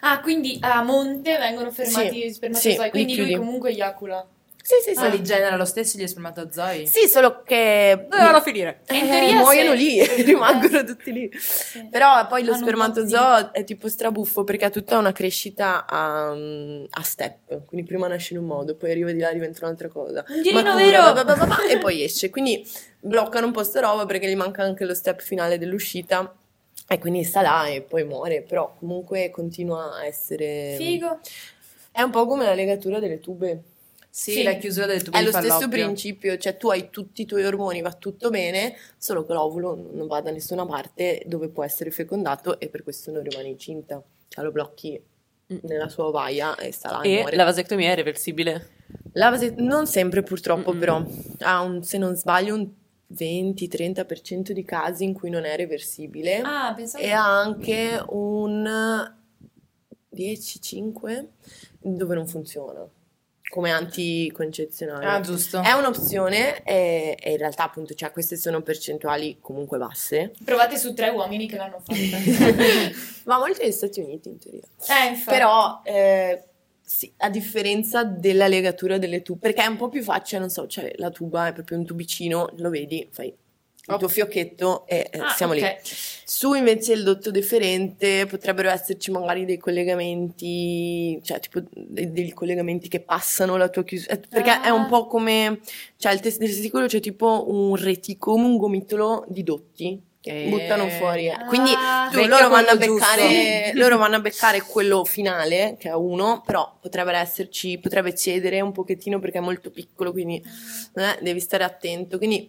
[0.00, 4.26] Ah, quindi a monte vengono fermati Sì, gli spermatozoi, sì, quindi lui comunque eiacula.
[4.62, 5.00] Sì, sì, sì.
[5.00, 6.86] Ma li genera lo stesso gli spermatozoi?
[6.86, 8.82] Sì, solo che Dove vanno a finire?
[8.86, 11.30] Eh, teoria muoiono se- lì, rimangono tutti lì.
[11.38, 11.86] Sì.
[11.90, 17.02] Però poi lo un spermatozoo è tipo strabuffo perché ha tutta una crescita a, a
[17.02, 17.64] step.
[17.66, 20.24] Quindi prima nasce in un modo, poi arriva di là e diventa un'altra cosa.
[20.28, 21.02] Girino Matura, vero!
[21.02, 22.30] ba, ba, ba, ba, ba, e poi esce.
[22.30, 22.64] Quindi
[23.00, 26.34] bloccano un po' sta roba perché gli manca anche lo step finale dell'uscita.
[26.86, 28.42] E quindi sta là e poi muore.
[28.42, 30.74] Però comunque continua a essere.
[30.76, 31.20] Figo.
[31.92, 33.62] È un po' come la legatura delle tube.
[34.12, 34.42] Sì, Sì.
[34.42, 37.80] la chiusura delle tube È lo stesso principio, cioè tu hai tutti i tuoi ormoni,
[37.80, 42.58] va tutto bene, solo che l'ovulo non va da nessuna parte dove può essere fecondato
[42.58, 44.02] e per questo non rimane incinta.
[44.28, 45.00] Cioè lo blocchi
[45.62, 48.68] nella sua ovaia e sta là e, E la vasectomia è reversibile.
[49.12, 50.78] La vase- non sempre purtroppo Mm-mm.
[50.80, 51.04] però,
[51.40, 52.68] ha un, se non sbaglio un
[53.12, 57.02] 20-30% di casi in cui non è reversibile Ah, pensavo...
[57.04, 59.12] e ha anche un
[60.14, 61.24] 10-5
[61.80, 62.86] dove non funziona,
[63.50, 65.04] come anticoncezionale.
[65.04, 65.60] Ah, giusto.
[65.60, 70.94] È un'opzione e, e in realtà appunto cioè, queste sono percentuali comunque basse, Provate su
[70.94, 72.16] tre uomini che l'hanno fatta.
[73.26, 74.62] ma molti negli Stati Uniti in teoria.
[74.88, 75.36] eh, infatti.
[75.36, 76.44] Però eh,
[76.80, 80.66] sì, a differenza della legatura delle tube, perché è un po' più facile, non so,
[80.66, 83.34] cioè la tuba è proprio un tubicino, lo vedi, fai
[83.86, 85.58] il tuo fiocchetto e eh, Ah, siamo ok.
[85.60, 85.66] lì.
[86.24, 92.88] Su invece il dotto deferente potrebbero esserci magari dei collegamenti, cioè tipo dei, dei collegamenti
[92.88, 94.62] che passano la tua chiusura, eh, perché Ah.
[94.62, 95.60] è un po' come,
[95.96, 100.48] cioè il nel testicolo c'è tipo un reticolo, un gomitolo di dotti che Eh.
[100.50, 101.26] buttano fuori.
[101.28, 101.36] eh.
[101.48, 102.08] Quindi Ah.
[102.12, 107.12] tu, loro, vanno beccare, loro vanno a beccare quello finale, che è uno, però potrebbe
[107.16, 110.36] esserci, potrebbe cedere un pochettino perché è molto piccolo, quindi
[110.94, 112.18] eh, devi stare attento.
[112.18, 112.48] Quindi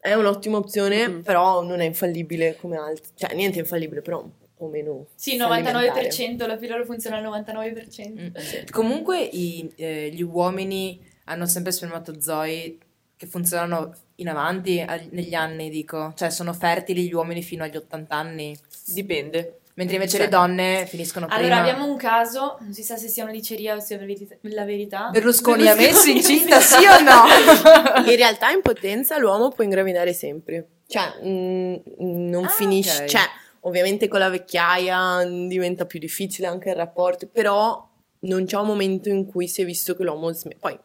[0.00, 1.22] è un'ottima opzione, Mhm.
[1.22, 3.10] però non è infallibile come altri.
[3.14, 5.06] Cioè, niente è infallibile, però un po' meno.
[5.14, 5.72] Sì, fallimentare.
[5.90, 8.20] 99%, la pillola funziona al 99%.
[8.20, 8.34] Mm.
[8.70, 12.78] Comunque i- eh, gli uomini hanno sempre spermatozoi
[13.16, 16.12] che funzionano in avanti negli anni, dico.
[16.16, 19.59] Cioè sono fertili gli uomini fino agli 80 anni, Dipende.
[19.74, 20.26] Mentre invece Cioè.
[20.26, 21.60] le donne finiscono Allora, prima.
[21.60, 25.08] abbiamo un caso, non si sa se sia una diceria o sia veri- la verità.
[25.10, 28.04] Berlusconi ha messo incinta, sì o no?
[28.10, 30.68] In realtà in potenza l'uomo può ingravidare sempre.
[30.86, 33.02] Cioè, mm, non Ah, finisce.
[33.02, 33.08] ok.
[33.08, 33.22] Cioè,
[33.60, 37.86] ovviamente con la vecchiaia mm, diventa più difficile anche il rapporto, però
[38.20, 40.78] non c'è un momento in cui si è visto che l'uomo sm- poi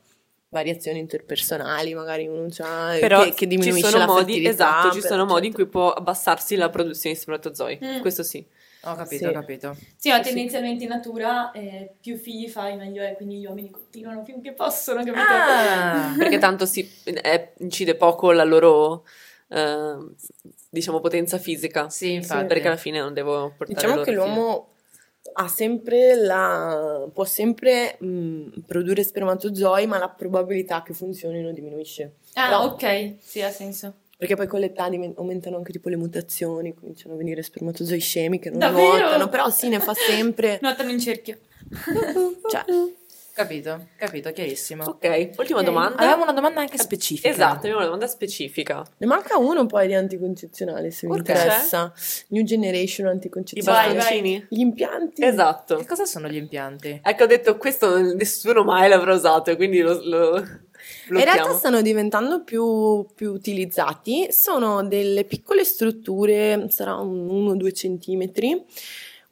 [0.50, 4.92] variazioni interpersonali, magari uno c'ha Però che, che diminuisce ci sono la modi, fertilità, esatto,
[4.94, 5.58] ci sono modi in certo.
[5.64, 7.80] cui può abbassarsi la produzione di spermatozoi.
[7.84, 8.00] Mm.
[8.00, 8.46] Questo sì.
[8.86, 9.26] Ho capito, Sì.
[9.26, 9.76] ho capito.
[9.98, 10.30] Sì, ma Sì, sì.
[10.30, 14.98] tendenzialmente in natura eh, più figli fai meglio è, quindi gli uomini continuano finché possono,
[15.04, 15.20] capito?
[15.20, 19.06] Ah, Perché tanto si, eh, incide poco la loro,
[19.50, 19.96] eh,
[20.70, 21.90] diciamo, potenza fisica.
[21.90, 22.46] sì, infatti.
[22.48, 24.70] Perché alla fine non devo portare Diciamo che l'uomo
[25.34, 32.18] ha sempre la può sempre mh, produrre spermatozoi, ma la probabilità che funzionino diminuisce.
[32.36, 33.94] Ah, Però- ok, sì, ha senso.
[34.18, 38.50] Perché poi con l'età aumentano anche tipo le mutazioni, cominciano a venire spermatozoi scemi che
[38.50, 38.98] non Davvero?
[38.98, 40.58] nuotano, però sì, ne fa sempre.
[40.64, 41.38] Nuotano in cerchio.
[42.50, 42.64] Cioè,
[43.36, 44.86] Capito, capito, chiarissimo.
[44.86, 45.66] Ok, ultima Ok.
[45.66, 45.98] domanda.
[45.98, 47.28] Abbiamo una domanda anche specifica.
[47.28, 48.82] Esatto, abbiamo una domanda specifica.
[48.96, 51.34] ne manca uno poi di anticoncezionale se vi Urca.
[51.34, 51.92] interessa.
[52.30, 53.88] New Generation I anticoncezionale.
[53.88, 53.98] Vai, vai.
[53.98, 54.46] bastoncini?
[54.50, 55.22] Gli impianti.
[55.26, 55.76] Esatto.
[55.76, 57.02] Che cosa sono gli impianti?
[57.04, 60.48] Ecco, ho detto questo nessuno mai l'avrà usato, quindi lo, lo
[61.10, 68.66] In realtà stanno diventando più, più utilizzati, sono delle piccole strutture, sarà un 1-2 centimetri,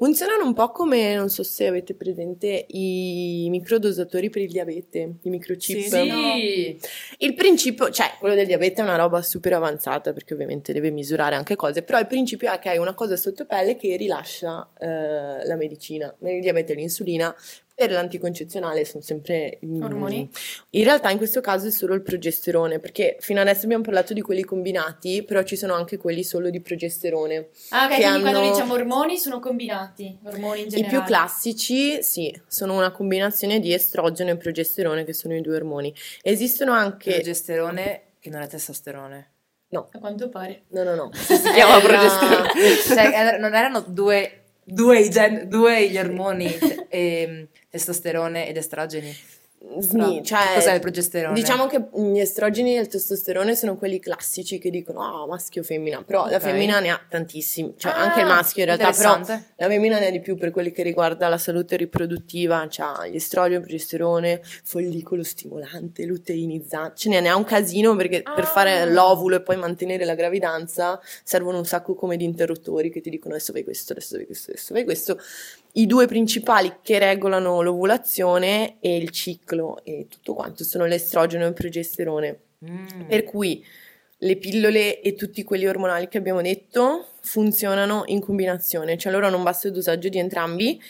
[0.04, 5.30] funzionano un po' come, non so se avete presente, i microdosatori per il diabete, i
[5.30, 5.80] microchip.
[5.80, 5.90] Sì.
[5.90, 6.80] Sì.
[7.20, 11.36] Il principio, cioè quello del diabete è una roba super avanzata perché ovviamente deve misurare
[11.36, 15.46] anche cose, però il principio è che hai una cosa sotto pelle che rilascia eh,
[15.46, 16.14] la medicina.
[16.20, 17.34] Nel diabete l'insulina
[17.76, 20.30] Per l'anticoncezionale sono sempre Ormoni?
[20.72, 24.22] In realtà in questo caso è solo il progesterone, perché fino adesso abbiamo parlato di
[24.22, 27.48] quelli combinati, però ci sono anche quelli solo di progesterone.
[27.70, 30.98] Ah, ok, quindi quando hanno- diciamo ormoni sono combinati, ormoni in I generale.
[30.98, 35.92] più classici, sì, sono una combinazione di estrogeno e progesterone, che sono i due ormoni.
[36.22, 37.12] Esistono anche...
[37.14, 39.32] Progesterone che non è testosterone.
[39.70, 40.66] No, A quanto pare.
[40.70, 41.10] no, no, no.
[41.12, 42.50] Si chiama progesterone.
[42.86, 46.56] cioè, eh, non erano due, due, i gen- due gli ormoni
[46.90, 47.48] ehm,
[47.78, 49.18] testosterone ed estrogeni?
[49.80, 50.22] Sni, No.
[50.24, 51.34] cioè, Cos'è il progesterone?
[51.34, 55.64] Diciamo che gli estrogeni e il testosterone sono quelli classici che dicono ah, maschio o
[55.64, 56.42] femmina, però la Ok.
[56.42, 59.18] femmina ne ha tantissimi, cioè Ah, anche il maschio in realtà, però
[59.56, 63.16] la femmina ne ha di più per quelli che riguarda la salute riproduttiva, c'ha gli
[63.16, 68.48] estrogeni, il progesterone, follicolo stimolante, luteinizzante, ce ne ha un casino perché per Ah.
[68.48, 73.10] fare l'ovulo e poi mantenere la gravidanza servono un sacco come di interruttori che ti
[73.10, 75.18] dicono adesso vai questo, adesso vai questo, adesso vai questo.
[75.76, 81.48] I due principali che regolano l'ovulazione e il ciclo e tutto quanto sono l'estrogeno e
[81.48, 82.40] il progesterone.
[82.70, 83.08] Mm.
[83.08, 83.64] Per cui
[84.18, 89.38] le pillole e tutti quelli ormonali che abbiamo detto funzionano in combinazione, cioè loro hanno
[89.38, 90.82] un basso dosaggio di entrambi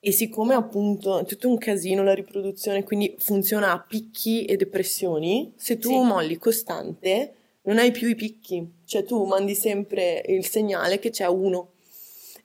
[0.00, 5.52] e siccome appunto è tutto un casino la riproduzione, quindi funziona a picchi e depressioni,
[5.56, 5.98] se tu Sì.
[5.98, 11.26] molli costante non hai più i picchi, cioè tu mandi sempre il segnale che c'è
[11.26, 11.70] uno.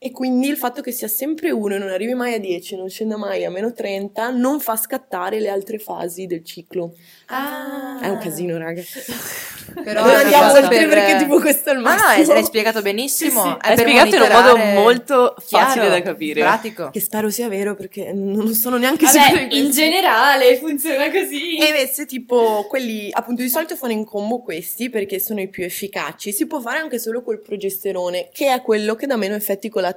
[0.06, 2.90] E quindi il fatto che sia sempre uno e non arrivi mai a 10, non
[2.90, 6.94] scenda mai a meno 30, non fa scattare le altre fasi del ciclo.
[7.28, 8.00] Ah.
[8.02, 8.82] È un casino, raga.
[9.82, 12.12] Però non andiamo oltre per- perché tipo questo è il no, massimo.
[12.12, 13.44] hai, l'hai spiegato benissimo.
[13.44, 13.72] Sì, sì.
[13.72, 16.42] È spiegato in un modo molto facile Chiaro, da capire.
[16.42, 16.90] Pratico.
[16.90, 21.58] Che spero sia vero perché non sono neanche sicura Vabbè, di in generale funziona così.
[21.58, 25.64] E invece tipo quelli appunto di solito fanno in combo questi perché sono i più
[25.64, 26.34] efficaci.
[26.34, 29.93] Si può fare anche solo col progesterone che è quello che dà meno effetti collaterali.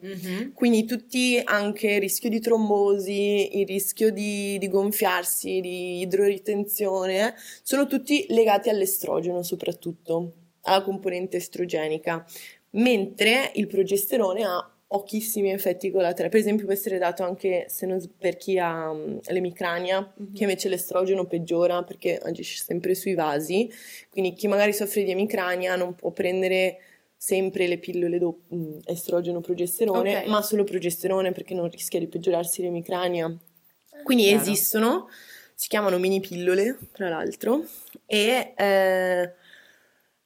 [0.00, 0.52] Mhm.
[0.52, 7.86] Quindi tutti anche il rischio di trombosi, il rischio di, di gonfiarsi, di idroritenzione, sono
[7.86, 10.32] tutti legati all'estrogeno soprattutto,
[10.62, 12.24] alla componente estrogenica,
[12.70, 16.30] mentre il progesterone ha pochissimi effetti collaterali.
[16.30, 20.68] Per esempio può essere dato anche se non per chi ha mm, l'emicrania, che invece
[20.68, 23.70] l'estrogeno peggiora perché agisce sempre sui vasi,
[24.10, 26.78] quindi chi magari soffre di emicrania non può prendere
[27.16, 30.26] sempre le pillole do- mh, estrogeno progesterone, Ok.
[30.26, 33.34] ma solo progesterone perché non rischia di peggiorarsi l'emicrania.
[34.02, 34.42] Quindi Chiaro.
[34.42, 35.08] esistono,
[35.54, 37.64] si chiamano mini pillole, tra l'altro,
[38.04, 39.32] e eh,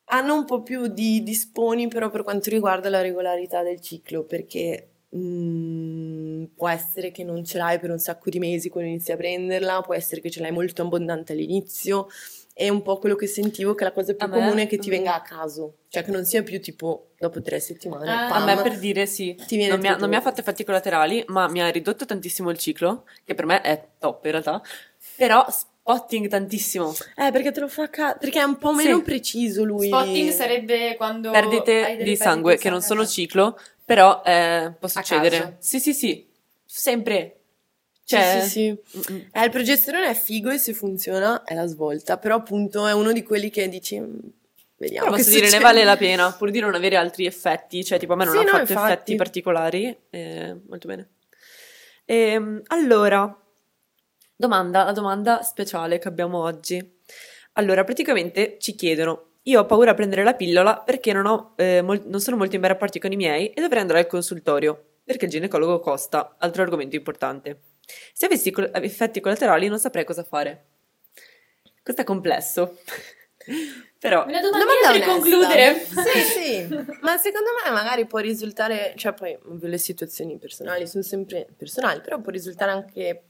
[0.07, 4.89] hanno un po' più di disponi però per quanto riguarda la regolarità del ciclo, perché
[5.09, 9.17] mh, può essere che non ce l'hai per un sacco di mesi quando inizi a
[9.17, 12.09] prenderla, può essere che ce l'hai molto abbondante all'inizio,
[12.53, 14.79] è un po' quello che sentivo che la cosa più A me- comune è che
[14.79, 14.93] ti mm.
[14.93, 18.27] venga a caso, cioè che non sia più tipo dopo tre settimane, Ah.
[18.29, 20.41] pam, A me per dire sì, ti viene non mi, ha, non mi ha fatto
[20.41, 24.31] effetti collaterali, ma mi ha ridotto tantissimo il ciclo, che per me è top in
[24.33, 24.63] realtà,
[25.17, 26.95] però spotting tantissimo.
[27.17, 29.03] Eh, perché te lo fa ca- perché è un po' meno Sì.
[29.03, 29.87] preciso lui.
[29.89, 35.57] Spotting sarebbe quando Perdite di sangue che non sono ciclo, però eh, può succedere.
[35.61, 36.29] Sì, sì, sì,
[36.65, 37.40] sempre.
[38.11, 38.79] Sì, Cioè, sì, sì.
[39.13, 39.29] mm-mm.
[39.33, 43.13] Eh, il progesterone è figo e se funziona è la svolta, però appunto è uno
[43.13, 44.19] di quelli che dici "Mm,
[44.79, 45.63] vediamo Però posso dire, ne succede".
[45.65, 48.41] vale la pena, pur di non avere altri effetti, cioè tipo a me non Sì,
[48.41, 48.93] ha no, fatto infatti.
[48.93, 51.09] effetti particolari, eh, molto bene.
[52.05, 53.33] Ehm, allora,
[54.35, 56.99] domanda, la domanda speciale che abbiamo oggi.
[57.55, 61.81] Allora, praticamente ci chiedono, io ho paura a prendere la pillola perché non, ho, eh,
[61.83, 64.97] mol- non sono molto in bene rapporti con i miei e dovrei andare al consultorio,
[65.05, 67.61] perché il ginecologo costa, altro argomento importante.
[68.13, 70.65] Se avessi col- effetti collaterali non saprei cosa fare.
[71.83, 72.79] Questo è complesso,
[73.99, 74.25] però...
[74.27, 75.13] Una domandina per onesta.
[75.13, 75.75] concludere.
[75.79, 76.21] Sì,
[76.69, 76.69] sì,
[77.01, 82.01] ma secondo me magari può risultare, cioè poi ovvio, le situazioni personali sono sempre personali,
[82.01, 83.23] però può risultare anche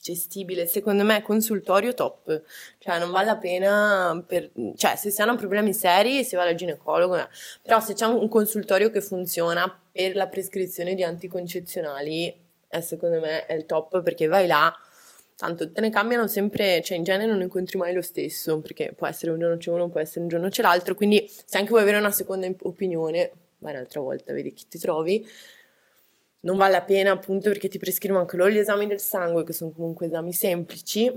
[0.00, 0.66] gestibile.
[0.66, 2.42] Secondo me consultorio top,
[2.78, 6.54] cioè non vale la pena per, cioè se si hanno problemi seri si va dal
[6.54, 7.28] ginecologo, eh.
[7.62, 13.46] però se c'è un consultorio che funziona per la prescrizione di anticoncezionali, eh, secondo me
[13.46, 14.72] è il top perché vai là
[15.40, 19.06] Tanto te ne cambiano sempre, cioè in genere non incontri mai lo stesso, perché può
[19.06, 21.80] essere un giorno c'è uno, può essere un giorno c'è l'altro, quindi se anche vuoi
[21.80, 25.26] avere una seconda opinione, vai un'altra volta, vedi chi ti trovi.
[26.42, 29.54] Non vale la pena appunto perché ti prescrivono anche loro gli esami del sangue, che
[29.54, 31.10] sono comunque esami semplici,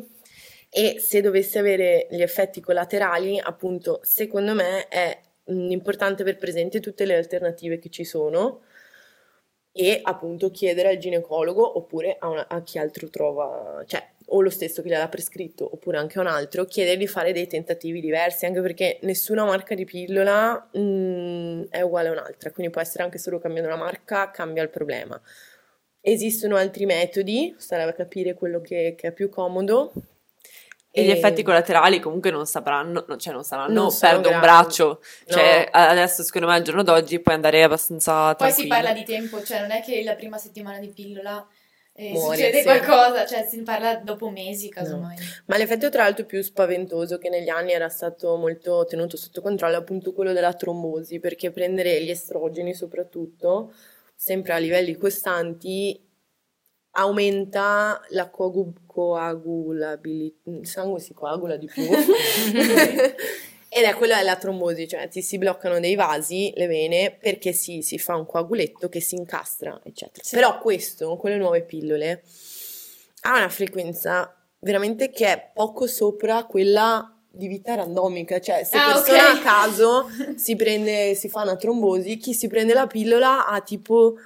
[0.70, 6.80] e se dovessi avere gli effetti collaterali, appunto, secondo me è mh, importante aver presente
[6.80, 8.62] tutte le alternative che ci sono
[9.76, 14.50] e appunto chiedere al ginecologo oppure a, una- a chi altro trova, cioè o lo
[14.50, 18.62] stesso che gliel'ha prescritto oppure anche un altro, chiedere di fare dei tentativi diversi, anche
[18.62, 23.40] perché nessuna marca di pillola mm, è uguale a un'altra, quindi può essere anche solo
[23.40, 25.20] cambiando la marca, cambia il problema.
[26.00, 29.92] Esistono altri metodi, starà a capire quello che, che è più comodo.
[30.96, 34.40] E gli effetti collaterali comunque non sapranno, no, cioè non saranno, Non perdo un gravi.
[34.40, 35.02] braccio.
[35.28, 35.80] Cioè, No.
[35.80, 39.62] adesso secondo me al giorno d'oggi puoi andare abbastanza Poi si parla di tempo, cioè
[39.62, 41.44] non è che la prima settimana di pillola
[41.96, 42.64] eh, Muori, succede sì.
[42.64, 45.18] qualcosa, cioè si parla dopo mesi casomai.
[45.46, 49.76] Ma l'effetto tra l'altro più spaventoso che negli anni era stato molto tenuto sotto controllo
[49.76, 53.74] è appunto quello della trombosi, perché prendere gli estrogeni soprattutto,
[54.16, 56.00] sempre a livelli costanti,
[56.96, 61.84] aumenta la coagu- coagulabilità, il sangue si coagula di più.
[63.76, 67.82] Ed è quella della trombosi, cioè ti si bloccano dei vasi, le vene, perché si,
[67.82, 70.24] si fa un coaguletto che si incastra, eccetera.
[70.30, 72.22] Però questo, con le nuove pillole,
[73.22, 78.94] ha una frequenza veramente che è poco sopra quella di vita randomica, cioè se Ah,
[78.94, 79.38] persona ok.
[79.38, 84.18] a caso si prende, si fa una trombosi, chi si prende la pillola ha tipo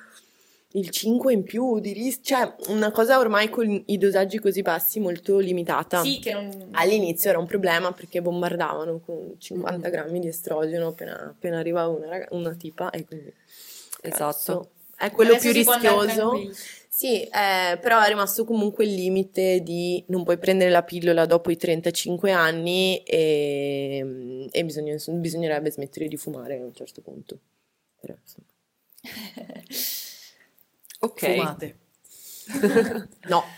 [0.78, 5.00] il 5 in più di rischio, cioè una cosa ormai con i dosaggi così bassi
[5.00, 6.02] molto limitata.
[6.02, 6.70] Sì, che non...
[6.72, 9.92] All'inizio era un problema perché bombardavano con 50 Mm.
[9.92, 13.34] grammi di estrogeno appena, appena arrivava una, raga- una tipa e quindi
[14.02, 14.72] Esatto.
[14.96, 16.50] è quello Adesso più rischioso.
[16.90, 21.52] Sì, eh, però è rimasto comunque il limite di non puoi prendere la pillola dopo
[21.52, 27.40] i 35 anni e, e bisogna- bisognerebbe smettere di fumare a un certo punto.
[28.00, 28.48] Però, insomma,
[31.00, 31.34] Ok.
[31.34, 31.78] Fumate.
[33.28, 33.44] no,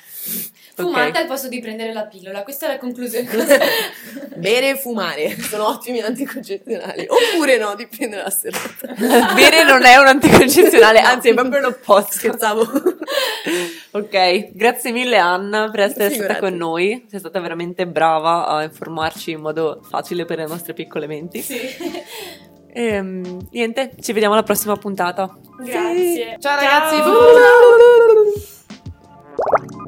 [0.80, 1.16] Fumate Ok.
[1.18, 3.28] al posto di prendere la pillola, questa è la conclusione.
[4.38, 8.94] bere e fumare sono ottimi anticoncezionali, oppure no, dipende dalla serata.
[9.34, 12.14] Bere non è un anticoncezionale, anzi è proprio l'opposto.
[12.14, 12.62] Scherzavo.
[13.92, 16.40] Ok, grazie mille Anna per essere stata Figurati.
[16.40, 21.08] con noi, sei stata veramente brava a informarci in modo facile per le nostre piccole
[21.08, 21.42] menti.
[21.42, 21.58] sì.
[22.72, 23.02] E
[23.52, 25.36] niente, ci vediamo alla prossima puntata.
[25.58, 26.38] Grazie.
[26.40, 26.60] Ciao, Ciao.
[26.60, 26.96] ragazzi.
[29.68, 29.79] Ciao.